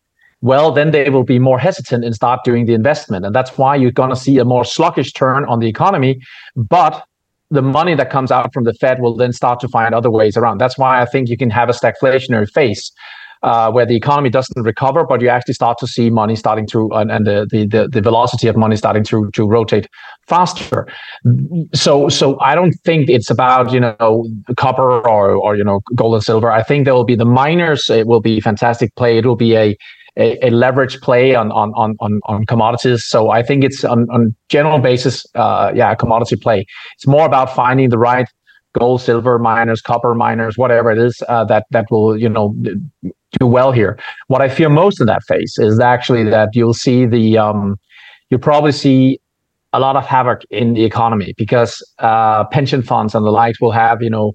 well, 0.44 0.72
then 0.72 0.90
they 0.90 1.08
will 1.08 1.24
be 1.24 1.38
more 1.38 1.58
hesitant 1.58 2.04
and 2.04 2.14
start 2.14 2.44
doing 2.44 2.66
the 2.66 2.74
investment. 2.74 3.24
And 3.24 3.34
that's 3.34 3.56
why 3.56 3.76
you're 3.76 3.90
going 3.90 4.10
to 4.10 4.16
see 4.16 4.36
a 4.36 4.44
more 4.44 4.62
sluggish 4.62 5.10
turn 5.14 5.46
on 5.46 5.58
the 5.58 5.68
economy. 5.68 6.20
But 6.54 7.02
the 7.50 7.62
money 7.62 7.94
that 7.94 8.10
comes 8.10 8.30
out 8.30 8.52
from 8.52 8.64
the 8.64 8.74
Fed 8.74 9.00
will 9.00 9.16
then 9.16 9.32
start 9.32 9.60
to 9.60 9.68
find 9.68 9.94
other 9.94 10.10
ways 10.10 10.36
around. 10.36 10.58
That's 10.58 10.78
why 10.78 11.00
I 11.00 11.06
think 11.06 11.28
you 11.28 11.36
can 11.36 11.50
have 11.50 11.68
a 11.68 11.72
stagflationary 11.72 12.50
phase. 12.50 12.92
Uh, 13.42 13.70
where 13.70 13.84
the 13.84 13.94
economy 13.94 14.30
doesn't 14.30 14.62
recover, 14.62 15.04
but 15.04 15.20
you 15.20 15.28
actually 15.28 15.52
start 15.52 15.76
to 15.76 15.86
see 15.86 16.08
money 16.08 16.34
starting 16.34 16.66
to 16.66 16.88
and, 16.92 17.10
and 17.10 17.26
the, 17.26 17.46
the, 17.50 17.86
the 17.92 18.00
velocity 18.00 18.48
of 18.48 18.56
money 18.56 18.74
starting 18.74 19.04
to 19.04 19.30
to 19.32 19.46
rotate 19.46 19.86
faster. 20.26 20.88
So 21.74 22.08
so 22.08 22.40
I 22.40 22.54
don't 22.54 22.72
think 22.86 23.10
it's 23.10 23.28
about 23.28 23.70
you 23.70 23.80
know 23.80 24.26
copper 24.56 25.06
or 25.06 25.32
or 25.32 25.56
you 25.56 25.64
know 25.64 25.80
gold 25.94 26.14
and 26.14 26.24
silver. 26.24 26.50
I 26.50 26.62
think 26.62 26.86
there 26.86 26.94
will 26.94 27.04
be 27.04 27.16
the 27.16 27.26
miners. 27.26 27.90
It 27.90 28.06
will 28.06 28.22
be 28.22 28.40
fantastic 28.40 28.94
play. 28.96 29.18
It 29.18 29.26
will 29.26 29.36
be 29.36 29.54
a 29.54 29.76
a, 30.16 30.46
a 30.46 30.50
leverage 30.50 31.00
play 31.00 31.34
on, 31.34 31.50
on 31.52 31.72
on 31.74 32.20
on 32.24 32.46
commodities. 32.46 33.04
So 33.04 33.30
I 33.30 33.42
think 33.42 33.64
it's 33.64 33.84
on 33.84 34.08
on 34.10 34.34
general 34.48 34.78
basis, 34.78 35.26
uh, 35.34 35.72
yeah, 35.74 35.92
a 35.92 35.96
commodity 35.96 36.36
play. 36.36 36.66
It's 36.94 37.06
more 37.06 37.26
about 37.26 37.54
finding 37.54 37.90
the 37.90 37.98
right 37.98 38.28
gold, 38.78 39.00
silver 39.00 39.38
miners, 39.38 39.80
copper 39.80 40.14
miners, 40.14 40.58
whatever 40.58 40.90
it 40.90 40.98
is 40.98 41.22
uh, 41.28 41.44
that 41.44 41.66
that 41.70 41.90
will 41.90 42.16
you 42.16 42.28
know 42.28 42.54
do 43.40 43.46
well 43.46 43.72
here. 43.72 43.98
What 44.28 44.40
I 44.40 44.48
fear 44.48 44.68
most 44.68 45.00
in 45.00 45.06
that 45.06 45.22
phase 45.24 45.54
is 45.58 45.80
actually 45.80 46.24
that 46.30 46.50
you'll 46.54 46.74
see 46.74 47.06
the 47.06 47.38
um, 47.38 47.78
you'll 48.30 48.40
probably 48.40 48.72
see 48.72 49.20
a 49.72 49.80
lot 49.80 49.96
of 49.96 50.06
havoc 50.06 50.42
in 50.50 50.74
the 50.74 50.84
economy 50.84 51.34
because 51.36 51.82
uh, 51.98 52.44
pension 52.44 52.82
funds 52.82 53.14
and 53.14 53.26
the 53.26 53.30
likes 53.30 53.60
will 53.60 53.72
have 53.72 54.02
you 54.02 54.10
know 54.10 54.32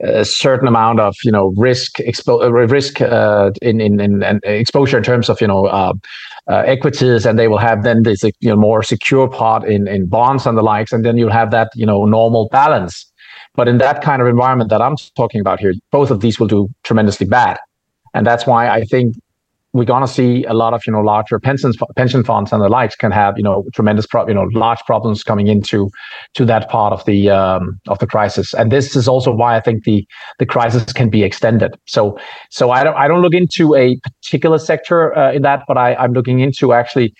a 0.00 0.24
certain 0.24 0.68
amount 0.68 1.00
of 1.00 1.14
you 1.24 1.32
know 1.32 1.52
risk 1.56 1.98
expo- 1.98 2.42
uh, 2.42 2.52
risk 2.52 3.00
uh, 3.00 3.50
in, 3.62 3.80
in, 3.80 4.00
in, 4.00 4.40
exposure 4.44 4.98
in 4.98 5.02
terms 5.02 5.28
of 5.28 5.40
you 5.40 5.46
know 5.46 5.66
uh, 5.66 5.92
uh, 6.50 6.62
equities, 6.66 7.24
and 7.24 7.38
they 7.38 7.48
will 7.48 7.58
have 7.58 7.82
then 7.82 8.02
this 8.02 8.22
you 8.22 8.32
know 8.42 8.56
more 8.56 8.82
secure 8.82 9.28
part 9.28 9.64
in 9.64 9.88
in 9.88 10.06
bonds 10.06 10.46
and 10.46 10.56
the 10.58 10.62
likes, 10.62 10.92
and 10.92 11.04
then 11.04 11.16
you'll 11.16 11.30
have 11.30 11.50
that 11.50 11.70
you 11.74 11.86
know 11.86 12.04
normal 12.04 12.48
balance. 12.50 13.10
But 13.54 13.68
in 13.68 13.78
that 13.78 14.02
kind 14.02 14.20
of 14.20 14.28
environment 14.28 14.68
that 14.68 14.82
I'm 14.82 14.96
talking 15.16 15.40
about 15.40 15.60
here, 15.60 15.72
both 15.90 16.10
of 16.10 16.20
these 16.20 16.38
will 16.38 16.46
do 16.46 16.68
tremendously 16.82 17.26
bad, 17.26 17.56
and 18.12 18.26
that's 18.26 18.46
why 18.46 18.68
I 18.68 18.84
think 18.84 19.16
we're 19.76 19.84
going 19.84 20.02
to 20.02 20.12
see 20.12 20.44
a 20.44 20.54
lot 20.54 20.74
of 20.74 20.82
you 20.86 20.92
know 20.92 21.00
larger 21.00 21.38
pension 21.38 21.72
pension 21.96 22.24
funds 22.24 22.52
and 22.52 22.62
the 22.62 22.68
likes 22.68 22.96
can 22.96 23.12
have 23.12 23.36
you 23.36 23.42
know 23.42 23.64
tremendous 23.74 24.06
pro- 24.06 24.26
you 24.26 24.34
know 24.34 24.48
large 24.52 24.80
problems 24.86 25.22
coming 25.22 25.46
into 25.46 25.90
to 26.34 26.44
that 26.44 26.68
part 26.68 26.92
of 26.92 27.04
the 27.04 27.30
um, 27.30 27.78
of 27.88 27.98
the 27.98 28.06
crisis. 28.06 28.54
And 28.54 28.72
this 28.72 28.96
is 28.96 29.06
also 29.06 29.32
why 29.32 29.56
I 29.56 29.60
think 29.60 29.84
the 29.84 30.06
the 30.38 30.46
crisis 30.46 30.92
can 30.92 31.10
be 31.10 31.22
extended. 31.22 31.74
So 31.86 32.18
so 32.50 32.70
I 32.70 32.84
don't 32.84 32.96
I 32.96 33.06
don't 33.08 33.22
look 33.22 33.34
into 33.34 33.74
a 33.74 33.98
particular 34.00 34.58
sector 34.58 35.16
uh, 35.16 35.32
in 35.32 35.42
that 35.42 35.64
but 35.68 35.76
I 35.76 35.94
I'm 35.94 36.12
looking 36.12 36.40
into 36.40 36.72
actually 36.72 37.14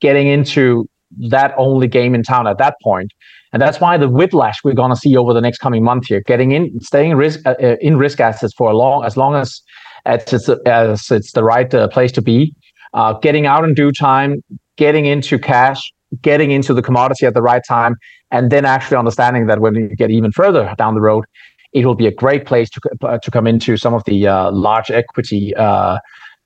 getting 0.00 0.26
into 0.26 0.88
that 1.30 1.54
only 1.56 1.86
game 1.88 2.14
in 2.14 2.22
town 2.22 2.46
at 2.46 2.58
that 2.58 2.74
point. 2.82 3.12
And 3.52 3.62
that's 3.62 3.80
why 3.80 3.96
the 3.96 4.08
whiplash 4.08 4.58
we're 4.64 4.74
going 4.74 4.90
to 4.90 4.96
see 4.96 5.16
over 5.16 5.32
the 5.32 5.40
next 5.40 5.58
coming 5.58 5.84
month 5.84 6.08
here 6.08 6.20
getting 6.26 6.50
in 6.50 6.80
staying 6.80 7.14
risk 7.14 7.40
uh, 7.46 7.54
uh, 7.62 7.76
in 7.80 7.96
risk 7.96 8.20
assets 8.20 8.52
for 8.52 8.70
a 8.70 8.76
long 8.76 9.04
as 9.04 9.16
long 9.16 9.36
as 9.36 9.62
as, 10.06 10.48
as 10.66 11.10
it's 11.10 11.32
the 11.32 11.44
right 11.44 11.72
uh, 11.72 11.88
place 11.88 12.12
to 12.12 12.22
be. 12.22 12.54
Uh, 12.92 13.12
getting 13.14 13.46
out 13.46 13.64
in 13.64 13.74
due 13.74 13.90
time, 13.90 14.42
getting 14.76 15.06
into 15.06 15.38
cash, 15.38 15.92
getting 16.22 16.50
into 16.52 16.72
the 16.72 16.82
commodity 16.82 17.26
at 17.26 17.34
the 17.34 17.42
right 17.42 17.62
time, 17.66 17.96
and 18.30 18.50
then 18.50 18.64
actually 18.64 18.96
understanding 18.96 19.46
that 19.46 19.60
when 19.60 19.74
you 19.74 19.88
get 19.96 20.10
even 20.10 20.30
further 20.30 20.72
down 20.78 20.94
the 20.94 21.00
road, 21.00 21.24
it 21.72 21.84
will 21.86 21.96
be 21.96 22.06
a 22.06 22.12
great 22.12 22.46
place 22.46 22.70
to 22.70 22.80
uh, 23.02 23.18
to 23.18 23.30
come 23.30 23.46
into 23.48 23.76
some 23.76 23.94
of 23.94 24.04
the 24.04 24.28
uh, 24.28 24.50
large 24.52 24.90
equity. 24.90 25.54
Uh, 25.56 25.98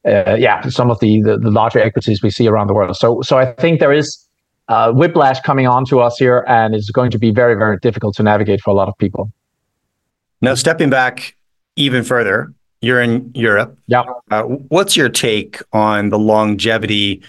uh, 0.07 0.37
yeah, 0.39 0.63
some 0.69 0.91
of 0.91 0.99
the, 1.01 1.21
the, 1.23 1.37
the 1.37 1.51
larger 1.51 1.81
equities 1.81 2.23
we 2.23 2.31
see 2.31 2.47
around 2.47 2.69
the 2.69 2.75
world. 2.75 2.97
So 2.97 3.21
so 3.21 3.37
I 3.37 3.53
think 3.55 3.79
there 3.81 3.93
is 3.93 4.27
whiplash 4.69 5.41
coming 5.41 5.67
on 5.67 5.85
to 5.87 6.01
us 6.01 6.17
here, 6.19 6.45
and 6.49 6.75
it's 6.75 6.91
going 6.91 7.11
to 7.11 7.19
be 7.19 7.31
very 7.31 7.57
very 7.57 7.79
difficult 7.79 8.15
to 8.17 8.23
navigate 8.23 8.63
for 8.63 8.71
a 8.71 8.75
lot 8.75 8.89
of 8.89 8.97
people. 8.97 9.31
Now, 10.41 10.55
stepping 10.55 10.89
back 10.89 11.37
even 11.77 12.05
further, 12.05 12.55
you're 12.81 13.03
in 13.03 13.31
Europe. 13.35 13.79
Yeah. 13.87 14.05
Uh, 14.31 14.43
what's 14.43 14.97
your 14.97 15.09
take 15.09 15.61
on 15.73 16.11
the 16.11 16.19
longevity 16.19 17.23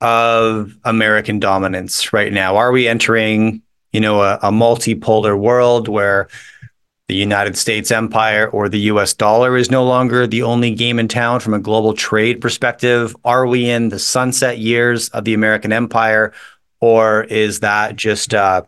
of 0.00 0.76
American 0.84 1.38
dominance 1.38 2.12
right 2.12 2.32
now? 2.32 2.56
Are 2.56 2.72
we 2.72 2.86
entering, 2.86 3.62
you 3.92 4.00
know, 4.00 4.22
a, 4.22 4.34
a 4.42 4.50
multipolar 4.50 5.38
world 5.38 5.88
where 5.88 6.28
the 7.08 7.14
United 7.14 7.56
States 7.56 7.90
empire 7.90 8.48
or 8.48 8.68
the 8.68 8.80
US 8.80 9.12
dollar 9.12 9.56
is 9.56 9.70
no 9.70 9.84
longer 9.84 10.26
the 10.26 10.42
only 10.42 10.74
game 10.74 10.98
in 10.98 11.08
town 11.08 11.40
from 11.40 11.54
a 11.54 11.58
global 11.58 11.92
trade 11.94 12.40
perspective? 12.40 13.14
Are 13.24 13.46
we 13.46 13.68
in 13.68 13.90
the 13.90 13.98
sunset 13.98 14.58
years 14.58 15.08
of 15.10 15.24
the 15.24 15.34
American 15.34 15.72
empire? 15.72 16.32
Or 16.80 17.24
is 17.24 17.60
that 17.60 17.96
just 17.96 18.34
uh, 18.34 18.62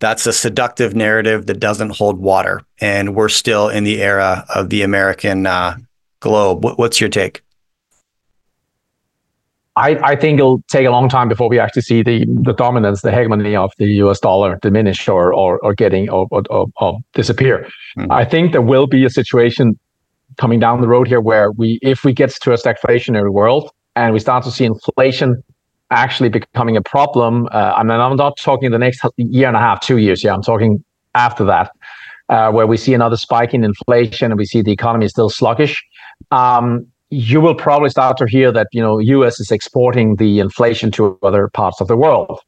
that's 0.00 0.26
a 0.26 0.32
seductive 0.32 0.94
narrative 0.94 1.46
that 1.46 1.60
doesn't 1.60 1.96
hold 1.96 2.18
water. 2.18 2.62
And 2.80 3.14
we're 3.14 3.28
still 3.28 3.68
in 3.68 3.84
the 3.84 4.02
era 4.02 4.44
of 4.54 4.70
the 4.70 4.82
American 4.82 5.46
uh, 5.46 5.76
globe. 6.20 6.64
What's 6.64 7.00
your 7.00 7.10
take? 7.10 7.42
I, 9.76 9.96
I, 10.02 10.16
think 10.16 10.40
it'll 10.40 10.62
take 10.68 10.86
a 10.86 10.90
long 10.90 11.08
time 11.08 11.28
before 11.28 11.48
we 11.48 11.58
actually 11.58 11.82
see 11.82 12.02
the, 12.02 12.26
the 12.42 12.52
dominance, 12.52 13.02
the 13.02 13.12
hegemony 13.12 13.54
of 13.54 13.72
the 13.78 13.86
US 14.04 14.18
dollar 14.18 14.58
diminish 14.60 15.08
or 15.08 15.32
or, 15.32 15.58
or 15.60 15.74
getting 15.74 16.10
or, 16.10 16.26
or, 16.30 16.66
or 16.76 16.98
disappear. 17.14 17.68
Mm-hmm. 17.96 18.10
I 18.10 18.24
think 18.24 18.52
there 18.52 18.62
will 18.62 18.86
be 18.86 19.04
a 19.04 19.10
situation 19.10 19.78
coming 20.38 20.58
down 20.58 20.80
the 20.80 20.88
road 20.88 21.06
here 21.06 21.20
where 21.20 21.52
we 21.52 21.78
if 21.82 22.04
we 22.04 22.12
get 22.12 22.30
to 22.30 22.52
a 22.52 22.56
stagflationary 22.56 23.32
world 23.32 23.70
and 23.94 24.12
we 24.12 24.18
start 24.18 24.44
to 24.44 24.50
see 24.50 24.64
inflation 24.64 25.42
actually 25.90 26.28
becoming 26.28 26.76
a 26.76 26.82
problem. 26.82 27.48
Uh, 27.52 27.74
I 27.76 27.82
mean, 27.82 27.98
I'm 27.98 28.16
not 28.16 28.36
talking 28.38 28.70
the 28.70 28.78
next 28.78 29.04
year 29.16 29.48
and 29.48 29.56
a 29.56 29.60
half, 29.60 29.80
two 29.80 29.98
years. 29.98 30.22
Yeah, 30.22 30.34
I'm 30.34 30.42
talking 30.42 30.82
after 31.14 31.44
that, 31.44 31.72
uh, 32.28 32.50
where 32.52 32.66
we 32.66 32.76
see 32.76 32.94
another 32.94 33.16
spike 33.16 33.54
in 33.54 33.64
inflation 33.64 34.30
and 34.30 34.38
we 34.38 34.44
see 34.44 34.62
the 34.62 34.72
economy 34.72 35.06
is 35.06 35.12
still 35.12 35.30
sluggish. 35.30 35.82
Um, 36.30 36.86
you 37.10 37.40
will 37.40 37.56
probably 37.56 37.90
start 37.90 38.16
to 38.18 38.26
hear 38.26 38.52
that 38.52 38.68
you 38.72 38.80
know 38.80 38.98
U.S. 38.98 39.40
is 39.40 39.50
exporting 39.50 40.16
the 40.16 40.38
inflation 40.38 40.92
to 40.92 41.18
other 41.22 41.48
parts 41.48 41.80
of 41.80 41.88
the 41.88 41.96
world. 41.96 42.40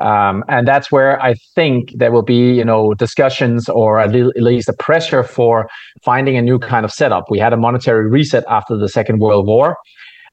Um, 0.00 0.44
and 0.48 0.66
that's 0.66 0.90
where 0.90 1.20
I 1.22 1.34
think 1.54 1.92
there 1.94 2.10
will 2.10 2.22
be, 2.22 2.52
you 2.52 2.64
know, 2.64 2.94
discussions 2.94 3.68
or 3.68 4.00
at 4.00 4.12
least 4.12 4.68
a 4.68 4.72
pressure 4.72 5.22
for 5.22 5.68
finding 6.02 6.36
a 6.36 6.42
new 6.42 6.58
kind 6.58 6.84
of 6.84 6.92
setup. 6.92 7.30
We 7.30 7.38
had 7.38 7.52
a 7.52 7.56
monetary 7.56 8.08
reset 8.10 8.44
after 8.48 8.76
the 8.76 8.88
Second 8.88 9.20
World 9.20 9.46
War, 9.46 9.76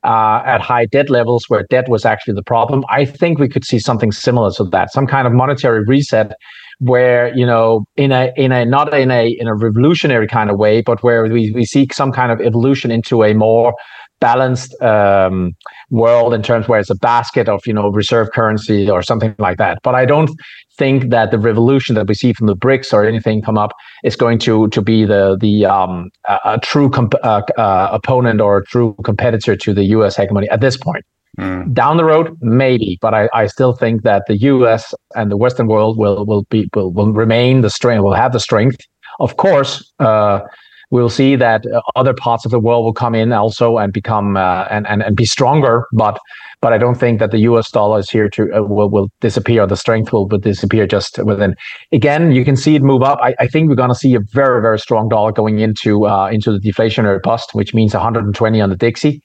uh, 0.04 0.42
at 0.46 0.62
high 0.62 0.86
debt 0.86 1.10
levels 1.10 1.46
where 1.48 1.64
debt 1.70 1.88
was 1.90 2.06
actually 2.06 2.34
the 2.34 2.44
problem. 2.44 2.84
I 2.90 3.06
think 3.06 3.40
we 3.40 3.48
could 3.48 3.66
see 3.66 3.80
something 3.80 4.12
similar 4.12 4.52
to 4.54 4.64
that, 4.66 4.92
some 4.92 5.08
kind 5.08 5.28
of 5.28 5.34
monetary 5.34 5.84
reset 5.84 6.34
where 6.82 7.34
you 7.36 7.46
know 7.46 7.86
in 7.96 8.12
a 8.12 8.34
in 8.36 8.52
a 8.52 8.66
not 8.66 8.92
in 8.94 9.12
a 9.12 9.30
in 9.40 9.48
a 9.48 9.54
revolutionary 9.54 10.28
kind 10.28 10.50
of 10.50 10.58
way 10.58 10.82
but 10.82 11.04
where 11.04 11.24
we, 11.26 11.52
we 11.52 11.64
see 11.64 11.88
some 11.92 12.12
kind 12.12 12.32
of 12.32 12.42
evolution 12.42 12.90
into 12.90 13.24
a 13.24 13.34
more 13.36 13.76
balanced 14.20 14.80
um, 14.82 15.52
world 15.92 16.34
in 16.34 16.42
terms 16.42 16.68
where 16.68 16.80
it's 16.80 16.90
a 16.90 16.96
basket 16.96 17.48
of 17.48 17.62
you 17.68 17.74
know 17.74 17.90
reserve 17.90 18.32
currency 18.32 18.90
or 18.90 19.04
something 19.04 19.36
like 19.38 19.60
that 19.60 19.78
but 19.84 19.94
i 19.94 20.06
don't 20.06 20.32
think 20.76 21.12
that 21.12 21.30
the 21.30 21.38
revolution 21.38 21.94
that 21.94 22.08
we 22.08 22.16
see 22.16 22.34
from 22.34 22.48
the 22.48 22.56
BRICS 22.56 22.92
or 22.94 23.06
anything 23.06 23.44
come 23.44 23.60
up 23.60 23.74
is 24.04 24.16
going 24.16 24.40
to 24.40 24.68
to 24.70 24.82
be 24.82 25.06
the 25.06 25.38
the 25.40 25.66
um, 25.66 26.10
a, 26.28 26.40
a 26.46 26.60
true 26.60 26.90
comp- 26.90 27.24
uh, 27.24 27.44
uh, 27.58 27.90
opponent 27.92 28.42
or 28.42 28.58
a 28.58 28.66
true 28.66 28.96
competitor 29.04 29.56
to 29.56 29.74
the 29.76 29.84
U.S. 29.96 30.16
hegemony 30.16 30.50
at 30.50 30.62
this 30.62 30.78
point. 30.78 31.06
Mm. 31.40 31.74
Down 31.74 31.98
the 31.98 32.04
road, 32.04 32.38
maybe, 32.42 32.98
but 33.02 33.14
I, 33.14 33.30
I 33.34 33.48
still 33.48 33.74
think 33.74 34.04
that 34.04 34.24
the 34.28 34.38
U.S. 34.38 34.94
and 35.16 35.32
the 35.32 35.38
Western 35.38 35.68
world 35.68 35.98
will 35.98 36.26
will 36.26 36.44
be 36.50 36.70
will, 36.76 36.92
will 36.92 37.14
remain 37.14 37.62
the 37.62 37.70
strength, 37.70 38.04
will 38.04 38.14
have 38.14 38.34
the 38.34 38.40
strength. 38.40 38.78
Of 39.22 39.38
course, 39.38 39.94
uh, 40.00 40.42
we'll 40.90 41.10
see 41.10 41.38
that 41.38 41.64
other 41.96 42.14
parts 42.14 42.44
of 42.44 42.52
the 42.52 42.60
world 42.60 42.84
will 42.84 42.94
come 42.94 43.16
in 43.16 43.32
also 43.32 43.78
and 43.78 43.94
become 43.94 44.36
uh, 44.36 44.66
and, 44.70 44.86
and 44.88 45.02
and 45.02 45.16
be 45.16 45.26
stronger, 45.26 45.88
but 45.94 46.20
but 46.62 46.74
I 46.74 46.78
don't 46.78 46.96
think 46.96 47.20
that 47.20 47.32
the 47.32 47.40
U.S. 47.40 47.72
dollar 47.72 48.00
is 48.00 48.10
here 48.10 48.30
to 48.30 48.54
uh, 48.54 48.62
will 48.62 48.90
will 48.90 49.10
disappear. 49.20 49.66
The 49.66 49.78
strength 49.78 50.14
will, 50.14 50.28
will 50.28 50.38
disappear 50.38 50.86
just 50.86 51.18
within. 51.24 51.56
Again, 51.92 52.32
you 52.34 52.46
can 52.46 52.56
see 52.56 52.76
it 52.76 52.84
move 52.84 53.02
up. 53.02 53.20
I, 53.22 53.34
I 53.40 53.48
think 53.48 53.70
we're 53.70 53.76
going 53.76 53.90
to 53.90 53.96
see 53.96 54.14
a 54.16 54.20
very 54.20 54.62
very 54.62 54.80
strong 54.80 55.10
dollar 55.10 55.32
going 55.32 55.60
into 55.60 56.06
uh, 56.08 56.30
into 56.30 56.52
the 56.52 56.60
deflationary 56.60 57.22
bust, 57.22 57.56
which 57.56 57.74
means 57.74 57.94
120 57.94 58.62
on 58.62 58.70
the 58.70 58.76
Dixie, 58.76 59.22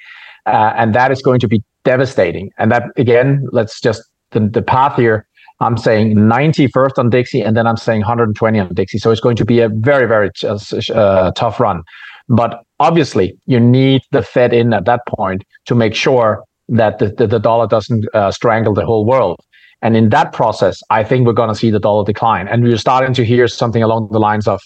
uh, 0.47 0.73
and 0.77 0.95
that 0.95 1.13
is 1.13 1.21
going 1.21 1.41
to 1.41 1.49
be 1.49 1.63
devastating. 1.87 2.51
And 2.59 2.71
that 2.73 2.85
again, 2.97 3.47
let's 3.53 3.81
just 3.81 4.03
the, 4.33 4.41
the 4.41 4.63
path 4.63 4.97
here. 4.97 5.27
I'm 5.61 5.79
saying 5.79 6.29
90 6.29 6.67
first 6.69 6.99
on 6.99 7.09
Dixie, 7.09 7.41
and 7.41 7.57
then 7.57 7.67
I'm 7.67 7.79
saying 7.79 8.01
120 8.01 8.59
on 8.59 8.75
Dixie. 8.75 8.99
So 8.99 9.11
it's 9.11 9.23
going 9.23 9.37
to 9.37 9.47
be 9.47 9.61
a 9.61 9.71
very 9.71 10.07
very 10.07 10.31
uh, 10.45 10.59
uh, 10.93 11.31
tough 11.33 11.59
run. 11.59 11.83
But 12.29 12.63
obviously, 12.81 13.35
you 13.47 13.61
need 13.61 14.03
the 14.11 14.23
Fed 14.23 14.53
in 14.53 14.75
at 14.75 14.85
that 14.85 15.01
point 15.07 15.45
to 15.67 15.75
make 15.75 15.95
sure 15.95 16.45
that 16.69 16.99
the, 16.99 17.09
the, 17.09 17.27
the 17.27 17.39
dollar 17.39 17.67
doesn't 17.67 18.05
uh, 18.13 18.33
strangle 18.33 18.75
the 18.75 18.85
whole 18.85 19.07
world. 19.07 19.39
And 19.83 19.97
in 19.97 20.09
that 20.09 20.33
process, 20.33 20.81
I 20.91 21.05
think 21.05 21.27
we're 21.27 21.33
going 21.33 21.49
to 21.49 21.55
see 21.55 21.71
the 21.71 21.79
dollar 21.79 22.05
decline. 22.05 22.49
And 22.49 22.65
we're 22.65 22.79
starting 22.79 23.15
to 23.15 23.25
hear 23.25 23.47
something 23.47 23.83
along 23.83 24.09
the 24.11 24.19
lines 24.19 24.49
of 24.49 24.61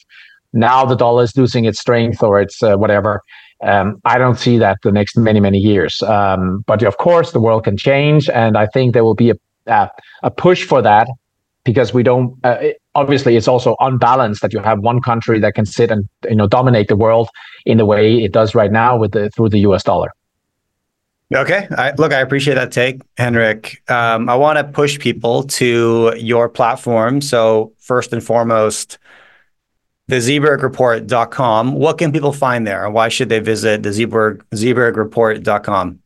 now 0.53 0.85
the 0.85 0.97
dollar 0.97 1.25
is 1.25 1.37
losing 1.37 1.65
its 1.67 1.79
strength 1.79 2.23
or 2.23 2.41
its 2.41 2.63
uh, 2.63 2.77
whatever. 2.77 3.23
Um, 3.63 4.01
I 4.05 4.19
don't 4.19 4.39
see 4.39 4.59
that 4.59 4.79
the 4.83 4.93
next 4.93 5.17
many, 5.17 5.41
many 5.41 5.59
years. 5.59 6.03
Um, 6.03 6.65
but 6.67 6.83
of 6.83 6.97
course, 6.97 7.33
the 7.33 7.41
world 7.41 7.65
can 7.65 7.77
change. 7.77 8.29
And 8.31 8.57
I 8.57 8.67
think 8.67 8.95
there 8.95 9.05
will 9.05 9.15
be 9.15 9.31
a, 9.31 9.37
uh, 9.67 9.89
a 10.23 10.31
push 10.31 10.65
for 10.65 10.81
that 10.83 11.09
because 11.65 11.93
we 11.93 12.03
don't, 12.03 12.39
uh, 12.43 12.57
it, 12.61 12.83
obviously, 12.95 13.37
it's 13.37 13.49
also 13.49 13.77
unbalanced 13.81 14.41
that 14.43 14.53
you 14.53 14.61
have 14.61 14.81
one 14.81 15.01
country 15.03 15.39
that 15.41 15.55
can 15.55 15.67
sit 15.67 15.91
and 15.91 16.09
you 16.29 16.35
know 16.35 16.47
dominate 16.47 16.89
the 16.89 16.97
world 16.97 17.29
in 17.67 17.77
the 17.77 17.85
way 17.85 18.23
it 18.23 18.33
does 18.33 18.55
right 18.55 18.73
now 18.73 18.97
with 18.97 19.13
the, 19.13 19.31
through 19.31 19.51
the 19.51 19.59
US 19.61 19.83
dollar. 19.83 20.11
Okay. 21.33 21.69
I, 21.77 21.93
look, 21.97 22.13
I 22.13 22.21
appreciate 22.21 22.55
that 22.55 22.73
take, 22.73 23.03
Henrik. 23.17 23.89
Um, 23.89 24.29
I 24.29 24.35
want 24.35 24.59
to 24.59 24.65
push 24.65 24.99
people 24.99 25.45
to 25.45 26.13
your 26.17 26.49
platform. 26.49 27.21
So, 27.21 27.73
first 27.79 28.13
and 28.13 28.25
foremost, 28.25 28.99
the 30.11 30.17
zebergreport.com. 30.17 31.73
What 31.73 31.99
can 31.99 32.13
people 32.13 32.33
find 32.33 32.67
there? 32.67 32.91
Why 32.91 33.09
should 33.09 33.29
they 33.29 33.41
visit 33.41 33.83
the 33.83 33.91
Zeberg, 33.91 34.43
zebergreport.com? 34.55 36.01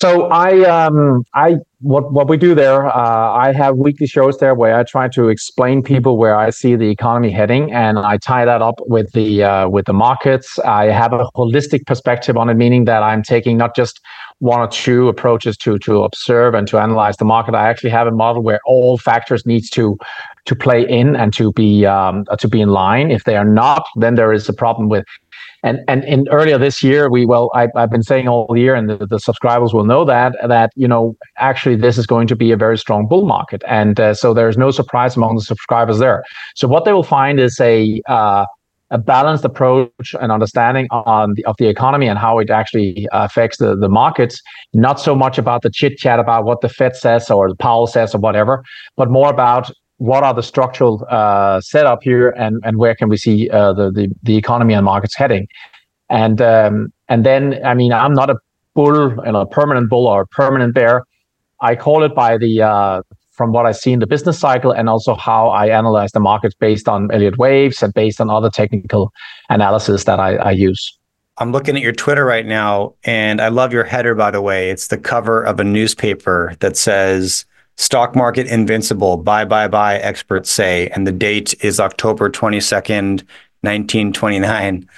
So 0.00 0.26
I 0.26 0.68
um 0.68 1.24
I 1.32 1.56
what 1.82 2.12
what 2.12 2.28
we 2.28 2.36
do 2.36 2.54
there 2.54 2.86
uh, 2.86 3.32
I 3.32 3.52
have 3.52 3.76
weekly 3.76 4.06
shows 4.06 4.38
there 4.38 4.54
where 4.54 4.76
I 4.78 4.84
try 4.84 5.08
to 5.08 5.28
explain 5.28 5.82
people 5.82 6.16
where 6.16 6.36
I 6.36 6.50
see 6.50 6.76
the 6.76 6.88
economy 6.88 7.30
heading 7.30 7.72
and 7.72 7.98
I 7.98 8.18
tie 8.18 8.44
that 8.44 8.62
up 8.62 8.76
with 8.86 9.12
the 9.12 9.42
uh, 9.42 9.68
with 9.68 9.86
the 9.86 9.92
markets. 9.92 10.58
I 10.60 10.86
have 10.86 11.12
a 11.12 11.24
holistic 11.34 11.86
perspective 11.86 12.36
on 12.36 12.48
it, 12.48 12.54
meaning 12.54 12.84
that 12.84 13.02
I'm 13.02 13.22
taking 13.22 13.56
not 13.56 13.74
just 13.74 14.00
one 14.38 14.60
or 14.60 14.68
two 14.68 15.08
approaches 15.08 15.56
to 15.58 15.78
to 15.80 16.04
observe 16.04 16.54
and 16.54 16.68
to 16.68 16.78
analyze 16.78 17.16
the 17.16 17.24
market. 17.24 17.54
I 17.54 17.68
actually 17.68 17.90
have 17.90 18.06
a 18.06 18.12
model 18.12 18.42
where 18.42 18.60
all 18.64 18.96
factors 18.96 19.44
needs 19.44 19.68
to 19.70 19.98
to 20.44 20.54
play 20.54 20.88
in 20.88 21.16
and 21.16 21.32
to 21.34 21.52
be 21.52 21.84
um, 21.86 22.24
to 22.38 22.48
be 22.48 22.60
in 22.60 22.68
line. 22.68 23.10
If 23.10 23.24
they 23.24 23.36
are 23.36 23.44
not, 23.44 23.84
then 23.96 24.14
there 24.14 24.32
is 24.32 24.48
a 24.48 24.52
problem 24.52 24.88
with 24.88 25.04
and 25.62 25.80
and 25.88 26.04
in 26.04 26.28
earlier 26.30 26.58
this 26.58 26.82
year, 26.82 27.10
we 27.10 27.24
well, 27.24 27.50
I, 27.54 27.68
have 27.76 27.90
been 27.90 28.02
saying 28.02 28.28
all 28.28 28.56
year, 28.56 28.74
and 28.74 28.90
the, 28.90 29.06
the, 29.06 29.18
subscribers 29.18 29.72
will 29.72 29.84
know 29.84 30.04
that 30.04 30.34
that 30.46 30.70
you 30.74 30.88
know 30.88 31.16
actually 31.38 31.76
this 31.76 31.98
is 31.98 32.06
going 32.06 32.26
to 32.28 32.36
be 32.36 32.50
a 32.50 32.56
very 32.56 32.76
strong 32.76 33.06
bull 33.06 33.26
market, 33.26 33.62
and 33.66 34.00
uh, 34.00 34.14
so 34.14 34.34
there's 34.34 34.58
no 34.58 34.70
surprise 34.70 35.16
among 35.16 35.36
the 35.36 35.42
subscribers 35.42 35.98
there. 35.98 36.24
So 36.56 36.66
what 36.66 36.84
they 36.84 36.92
will 36.92 37.04
find 37.04 37.38
is 37.38 37.60
a 37.60 38.02
uh, 38.08 38.46
a 38.92 38.98
balanced 38.98 39.44
approach 39.44 40.14
and 40.20 40.30
understanding 40.30 40.86
on 40.90 41.32
the, 41.34 41.44
of 41.46 41.56
the 41.58 41.66
economy 41.66 42.06
and 42.06 42.18
how 42.18 42.38
it 42.38 42.50
actually 42.50 43.08
affects 43.12 43.56
the, 43.56 43.74
the 43.74 43.88
markets. 43.88 44.40
Not 44.74 45.00
so 45.00 45.14
much 45.14 45.38
about 45.38 45.62
the 45.62 45.70
chit 45.70 45.96
chat 45.96 46.18
about 46.18 46.44
what 46.44 46.60
the 46.60 46.68
Fed 46.68 46.94
says 46.94 47.30
or 47.30 47.48
the 47.48 47.56
Powell 47.56 47.86
says 47.86 48.14
or 48.14 48.18
whatever, 48.18 48.62
but 48.96 49.10
more 49.10 49.30
about 49.30 49.70
what 50.02 50.24
are 50.24 50.34
the 50.34 50.42
structural 50.42 51.06
uh, 51.08 51.60
setup 51.60 52.02
here, 52.02 52.30
and 52.30 52.60
and 52.64 52.76
where 52.76 52.94
can 52.94 53.08
we 53.08 53.16
see 53.16 53.48
uh, 53.50 53.72
the, 53.72 53.90
the 53.90 54.08
the 54.24 54.36
economy 54.36 54.74
and 54.74 54.84
markets 54.84 55.14
heading? 55.14 55.46
And 56.10 56.42
um, 56.42 56.92
and 57.08 57.24
then 57.24 57.64
I 57.64 57.74
mean 57.74 57.92
I'm 57.92 58.12
not 58.12 58.28
a 58.28 58.36
bull, 58.74 59.10
know, 59.10 59.40
a 59.40 59.46
permanent 59.46 59.88
bull 59.88 60.08
or 60.08 60.22
a 60.22 60.26
permanent 60.26 60.74
bear. 60.74 61.04
I 61.60 61.76
call 61.76 62.02
it 62.02 62.16
by 62.16 62.36
the 62.36 62.62
uh, 62.62 63.02
from 63.30 63.52
what 63.52 63.64
I 63.64 63.70
see 63.70 63.92
in 63.92 64.00
the 64.00 64.06
business 64.08 64.40
cycle 64.40 64.72
and 64.72 64.88
also 64.88 65.14
how 65.14 65.50
I 65.50 65.68
analyze 65.68 66.10
the 66.10 66.20
markets 66.20 66.56
based 66.58 66.88
on 66.88 67.08
Elliott 67.12 67.38
waves 67.38 67.80
and 67.80 67.94
based 67.94 68.20
on 68.20 68.28
other 68.28 68.50
technical 68.50 69.12
analysis 69.50 70.02
that 70.04 70.18
I, 70.18 70.34
I 70.34 70.50
use. 70.50 70.98
I'm 71.38 71.52
looking 71.52 71.76
at 71.76 71.82
your 71.82 71.92
Twitter 71.92 72.24
right 72.24 72.44
now, 72.44 72.94
and 73.04 73.40
I 73.40 73.48
love 73.48 73.72
your 73.72 73.84
header. 73.84 74.14
By 74.16 74.32
the 74.32 74.42
way, 74.42 74.70
it's 74.70 74.88
the 74.88 74.98
cover 74.98 75.42
of 75.42 75.60
a 75.60 75.64
newspaper 75.64 76.54
that 76.58 76.76
says 76.76 77.46
Stock 77.82 78.14
market 78.14 78.46
invincible. 78.46 79.16
Buy, 79.16 79.44
buy, 79.44 79.66
buy, 79.66 79.96
experts 79.96 80.52
say. 80.52 80.88
And 80.90 81.04
the 81.04 81.10
date 81.10 81.52
is 81.64 81.80
October 81.80 82.30
22nd, 82.30 83.24
1929. 83.62 84.88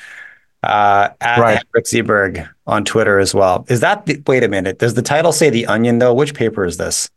Uh, 0.62 1.09
at 1.23 1.38
right. 1.38 1.62
Rick 1.73 1.87
Zeberg 1.87 2.47
on 2.66 2.85
Twitter 2.85 3.18
as 3.18 3.35
well. 3.35 3.64
Is 3.68 3.81
that 3.81 4.05
the, 4.05 4.23
wait 4.27 4.44
a 4.44 4.49
minute? 4.49 4.81
Does 4.81 4.92
the 4.92 5.01
title 5.01 5.33
say 5.33 5.49
The 5.49 5.64
Onion 5.64 5.99
though? 5.99 6.12
Which 6.12 6.35
paper 6.35 6.66
is 6.66 6.77
this? 6.77 7.09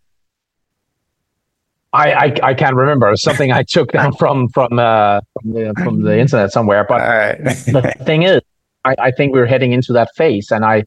I, 1.91 2.13
I, 2.13 2.35
I 2.43 2.53
can't 2.53 2.75
remember. 2.75 3.11
It's 3.11 3.21
something 3.21 3.51
I 3.51 3.63
took 3.63 3.91
down 3.91 4.13
from 4.19 4.47
from 4.49 4.79
uh, 4.79 5.19
from 5.41 5.51
the 5.51 5.73
from 5.83 6.01
the 6.01 6.17
internet 6.17 6.53
somewhere. 6.53 6.85
But 6.87 7.37
the 7.43 7.93
thing 8.05 8.23
is, 8.23 8.41
I, 8.85 8.95
I 8.99 9.11
think 9.11 9.33
we're 9.33 9.45
heading 9.45 9.73
into 9.73 9.91
that 9.93 10.15
phase, 10.15 10.49
and 10.49 10.63
I, 10.63 10.83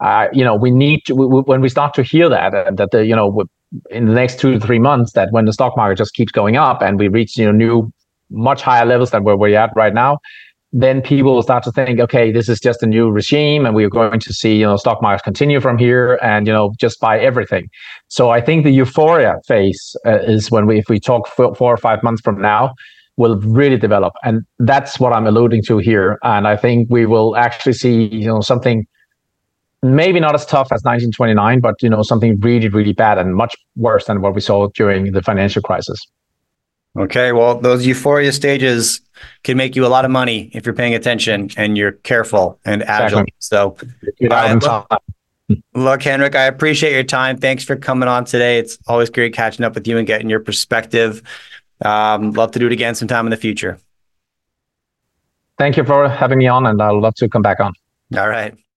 uh, 0.00 0.26
you 0.32 0.44
know, 0.44 0.56
we 0.56 0.72
need 0.72 1.04
to 1.06 1.14
we, 1.14 1.26
when 1.26 1.60
we 1.60 1.68
start 1.68 1.94
to 1.94 2.02
hear 2.02 2.28
that 2.28 2.54
uh, 2.54 2.70
that 2.72 2.90
the 2.90 3.04
you 3.06 3.14
know 3.14 3.44
in 3.90 4.06
the 4.06 4.12
next 4.12 4.38
two 4.38 4.52
to 4.52 4.60
three 4.60 4.78
months 4.78 5.12
that 5.12 5.28
when 5.30 5.44
the 5.44 5.52
stock 5.52 5.76
market 5.76 5.96
just 5.96 6.14
keeps 6.14 6.32
going 6.32 6.56
up 6.56 6.82
and 6.82 6.98
we 6.98 7.08
reach 7.08 7.36
you 7.36 7.44
know 7.44 7.52
new 7.52 7.92
much 8.30 8.62
higher 8.62 8.84
levels 8.84 9.10
than 9.10 9.24
where 9.24 9.36
we're 9.36 9.56
at 9.56 9.70
right 9.76 9.94
now 9.94 10.18
then 10.76 11.00
people 11.00 11.32
will 11.32 11.42
start 11.42 11.62
to 11.62 11.70
think, 11.70 12.00
okay, 12.00 12.32
this 12.32 12.48
is 12.48 12.58
just 12.58 12.82
a 12.82 12.86
new 12.86 13.08
regime, 13.08 13.64
and 13.64 13.76
we're 13.76 13.88
going 13.88 14.18
to 14.18 14.32
see, 14.32 14.56
you 14.56 14.66
know, 14.66 14.76
stock 14.76 15.00
markets 15.00 15.22
continue 15.22 15.60
from 15.60 15.78
here, 15.78 16.18
and 16.20 16.48
you 16.48 16.52
know, 16.52 16.72
just 16.80 16.98
buy 16.98 17.16
everything. 17.16 17.68
So 18.08 18.30
I 18.30 18.40
think 18.40 18.64
the 18.64 18.72
euphoria 18.72 19.36
phase 19.46 19.94
uh, 20.04 20.18
is 20.22 20.50
when 20.50 20.66
we, 20.66 20.80
if 20.80 20.88
we 20.88 20.98
talk 20.98 21.28
four 21.28 21.54
or 21.56 21.76
five 21.76 22.02
months 22.02 22.22
from 22.22 22.42
now, 22.42 22.74
will 23.16 23.38
really 23.42 23.76
develop, 23.76 24.14
and 24.24 24.42
that's 24.58 24.98
what 24.98 25.12
I'm 25.12 25.28
alluding 25.28 25.62
to 25.68 25.78
here. 25.78 26.18
And 26.24 26.48
I 26.48 26.56
think 26.56 26.88
we 26.90 27.06
will 27.06 27.36
actually 27.36 27.74
see, 27.74 28.06
you 28.06 28.26
know, 28.26 28.40
something 28.40 28.84
maybe 29.84 30.18
not 30.18 30.34
as 30.34 30.46
tough 30.46 30.68
as 30.72 30.82
1929, 30.82 31.60
but 31.60 31.82
you 31.82 31.90
know, 31.90 32.02
something 32.02 32.40
really, 32.40 32.68
really 32.68 32.94
bad 32.94 33.18
and 33.18 33.36
much 33.36 33.54
worse 33.76 34.06
than 34.06 34.22
what 34.22 34.34
we 34.34 34.40
saw 34.40 34.68
during 34.74 35.12
the 35.12 35.22
financial 35.22 35.60
crisis. 35.60 36.00
Okay, 36.96 37.32
well, 37.32 37.60
those 37.60 37.84
euphoria 37.84 38.32
stages 38.32 39.00
can 39.42 39.56
make 39.56 39.76
you 39.76 39.84
a 39.84 39.88
lot 39.88 40.04
of 40.04 40.10
money 40.10 40.50
if 40.54 40.64
you're 40.64 40.74
paying 40.74 40.94
attention 40.94 41.50
and 41.56 41.76
you're 41.76 41.92
careful 41.92 42.58
and 42.64 42.82
agile. 42.84 43.20
Exactly. 43.20 43.34
So, 43.40 43.76
uh, 44.30 44.58
look, 44.62 45.58
look, 45.74 46.02
Henrik, 46.02 46.34
I 46.34 46.44
appreciate 46.44 46.92
your 46.92 47.02
time. 47.02 47.36
Thanks 47.36 47.64
for 47.64 47.76
coming 47.76 48.08
on 48.08 48.24
today. 48.24 48.58
It's 48.58 48.78
always 48.86 49.10
great 49.10 49.34
catching 49.34 49.64
up 49.64 49.74
with 49.74 49.86
you 49.86 49.98
and 49.98 50.06
getting 50.06 50.30
your 50.30 50.40
perspective. 50.40 51.22
Um, 51.84 52.30
love 52.30 52.52
to 52.52 52.58
do 52.58 52.66
it 52.66 52.72
again 52.72 52.94
sometime 52.94 53.26
in 53.26 53.30
the 53.30 53.36
future. 53.36 53.78
Thank 55.58 55.76
you 55.76 55.84
for 55.84 56.08
having 56.08 56.38
me 56.38 56.46
on, 56.46 56.64
and 56.64 56.80
I'd 56.80 56.90
love 56.90 57.16
to 57.16 57.28
come 57.28 57.42
back 57.42 57.60
on. 57.60 57.74
All 58.16 58.28
right. 58.28 58.54